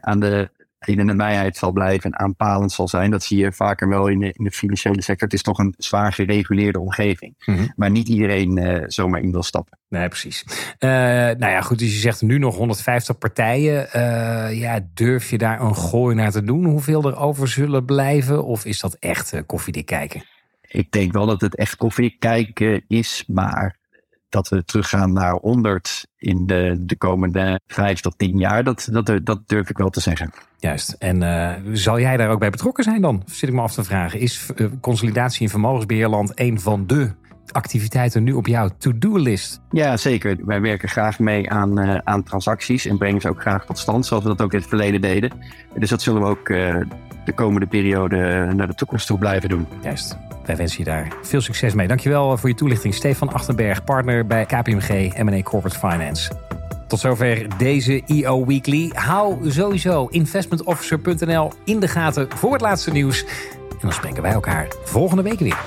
aan 0.00 0.20
de 0.20 0.50
in 0.84 0.96
de 0.96 1.02
nabijheid 1.02 1.56
zal 1.56 1.72
blijven 1.72 2.10
en 2.10 2.18
aanpalend 2.18 2.72
zal 2.72 2.88
zijn. 2.88 3.10
Dat 3.10 3.22
zie 3.22 3.38
je 3.38 3.52
vaker 3.52 3.88
wel 3.88 4.06
in 4.06 4.18
de, 4.18 4.32
in 4.32 4.44
de 4.44 4.50
financiële 4.50 5.02
sector. 5.02 5.28
Het 5.28 5.36
is 5.36 5.42
toch 5.42 5.58
een 5.58 5.74
zwaar 5.78 6.12
gereguleerde 6.12 6.80
omgeving. 6.80 7.34
Mm 7.44 7.72
Maar 7.76 7.90
niet 7.90 8.08
iedereen 8.08 8.56
uh, 8.56 8.82
zomaar 8.86 9.20
in 9.20 9.32
wil 9.32 9.42
stappen. 9.42 9.78
Nee, 9.88 10.08
precies. 10.08 10.44
Uh, 10.78 10.90
nou 10.90 11.46
ja, 11.46 11.60
goed. 11.60 11.78
Dus 11.78 11.92
je 11.92 12.00
zegt 12.00 12.22
nu 12.22 12.38
nog 12.38 12.56
150 12.56 13.18
partijen. 13.18 13.86
Uh, 13.86 14.60
ja, 14.60 14.80
durf 14.94 15.30
je 15.30 15.38
daar 15.38 15.60
een 15.60 15.76
gooi 15.76 16.14
naar 16.14 16.30
te 16.30 16.42
doen? 16.42 16.64
Hoeveel 16.64 17.04
er 17.04 17.16
over 17.16 17.48
zullen 17.48 17.84
blijven? 17.84 18.44
Of 18.44 18.64
is 18.64 18.80
dat 18.80 18.94
echt 18.94 19.42
koffiedik 19.46 19.86
kijken? 19.86 20.24
Ik 20.68 20.92
denk 20.92 21.12
wel 21.12 21.26
dat 21.26 21.40
het 21.40 21.56
echt 21.56 21.76
koffiedik 21.76 22.20
kijken 22.20 22.84
is. 22.88 23.24
Maar 23.26 23.76
dat 24.34 24.48
we 24.48 24.64
teruggaan 24.64 25.12
naar 25.12 25.32
100 25.32 26.06
in 26.18 26.46
de, 26.46 26.76
de 26.80 26.96
komende 26.96 27.60
vijf 27.66 28.00
tot 28.00 28.18
tien 28.18 28.38
jaar, 28.38 28.64
dat, 28.64 28.88
dat, 28.90 29.20
dat 29.22 29.40
durf 29.46 29.70
ik 29.70 29.78
wel 29.78 29.90
te 29.90 30.00
zeggen. 30.00 30.30
Juist. 30.58 30.96
En 30.98 31.22
uh, 31.22 31.52
zal 31.72 32.00
jij 32.00 32.16
daar 32.16 32.30
ook 32.30 32.38
bij 32.38 32.50
betrokken 32.50 32.84
zijn 32.84 33.00
dan? 33.00 33.22
Zit 33.26 33.48
ik 33.48 33.54
me 33.54 33.60
af 33.60 33.72
te 33.74 33.84
vragen. 33.84 34.20
Is 34.20 34.50
uh, 34.56 34.66
consolidatie 34.80 35.42
in 35.42 35.48
vermogensbeheerland 35.48 36.32
een 36.34 36.60
van 36.60 36.86
de 36.86 37.12
activiteiten 37.50 38.22
nu 38.22 38.32
op 38.32 38.46
jouw 38.46 38.68
to-do-list? 38.78 39.60
Ja, 39.70 39.96
zeker. 39.96 40.36
Wij 40.44 40.60
werken 40.60 40.88
graag 40.88 41.18
mee 41.18 41.50
aan, 41.50 41.80
uh, 41.80 41.98
aan 42.04 42.22
transacties 42.22 42.86
en 42.86 42.98
brengen 42.98 43.20
ze 43.20 43.28
ook 43.28 43.40
graag 43.40 43.66
tot 43.66 43.78
stand, 43.78 44.06
zoals 44.06 44.22
we 44.22 44.28
dat 44.28 44.42
ook 44.42 44.52
in 44.52 44.58
het 44.58 44.68
verleden 44.68 45.00
deden. 45.00 45.30
Dus 45.78 45.90
dat 45.90 46.02
zullen 46.02 46.22
we 46.22 46.28
ook 46.28 46.46
de 47.24 47.32
komende 47.34 47.66
periode 47.66 48.16
naar 48.54 48.66
de 48.66 48.74
toekomst 48.74 49.06
toe 49.06 49.18
blijven 49.18 49.48
doen. 49.48 49.66
Juist. 49.82 50.16
Wij 50.46 50.56
wensen 50.56 50.78
je 50.78 50.84
daar 50.84 51.16
veel 51.22 51.40
succes 51.40 51.74
mee. 51.74 51.86
Dankjewel 51.86 52.38
voor 52.38 52.48
je 52.48 52.54
toelichting. 52.54 52.94
Stefan 52.94 53.32
Achtenberg, 53.32 53.84
partner 53.84 54.26
bij 54.26 54.44
KPMG 54.44 55.18
M&A 55.22 55.42
Corporate 55.42 55.78
Finance. 55.78 56.30
Tot 56.88 57.00
zover 57.00 57.58
deze 57.58 58.02
EO 58.06 58.46
Weekly. 58.46 58.90
Hou 58.94 59.50
sowieso 59.50 60.06
investmentofficer.nl 60.06 61.52
in 61.64 61.80
de 61.80 61.88
gaten 61.88 62.28
voor 62.36 62.52
het 62.52 62.60
laatste 62.60 62.90
nieuws. 62.90 63.24
En 63.70 63.80
dan 63.80 63.92
spreken 63.92 64.22
wij 64.22 64.32
elkaar 64.32 64.68
volgende 64.84 65.22
week 65.22 65.38
weer. 65.38 65.58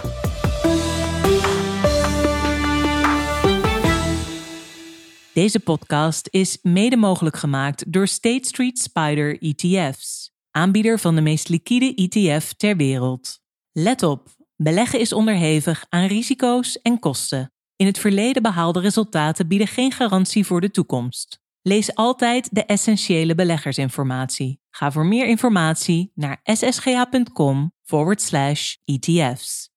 Deze 5.34 5.60
podcast 5.60 6.28
is 6.32 6.58
mede 6.62 6.98
mogelijk 6.98 7.38
gemaakt 7.38 7.92
door 7.94 8.08
State 8.08 8.48
Street 8.48 8.80
Spider 8.80 9.42
ETF's, 9.42 10.32
aanbieder 10.52 11.00
van 11.00 11.16
de 11.16 11.22
meest 11.22 11.50
liquide 11.50 11.94
ETF 11.96 12.54
ter 12.54 12.76
wereld. 12.76 13.40
Let 13.72 14.04
op, 14.04 14.37
beleggen 14.58 15.00
is 15.00 15.14
onderhevig 15.14 15.86
aan 15.90 16.06
risico's 16.06 16.82
en 16.82 17.00
kosten. 17.00 17.52
In 17.76 17.86
het 17.86 18.00
verleden 18.00 18.42
behaalde 18.42 18.80
resultaten 18.80 19.48
bieden 19.48 19.68
geen 19.68 19.92
garantie 19.92 20.46
voor 20.46 20.62
de 20.62 20.72
toekomst. 20.72 21.40
Lees 21.62 21.96
altijd 21.96 22.56
de 22.56 22.66
essentiële 22.66 23.36
beleggersinformatie. 23.36 24.60
Ga 24.70 24.92
voor 24.92 25.06
meer 25.06 25.28
informatie 25.28 26.12
naar 26.16 26.40
ssga.com 26.44 27.72
forward 27.84 28.22
slash 28.22 28.76
ETF's. 28.86 29.77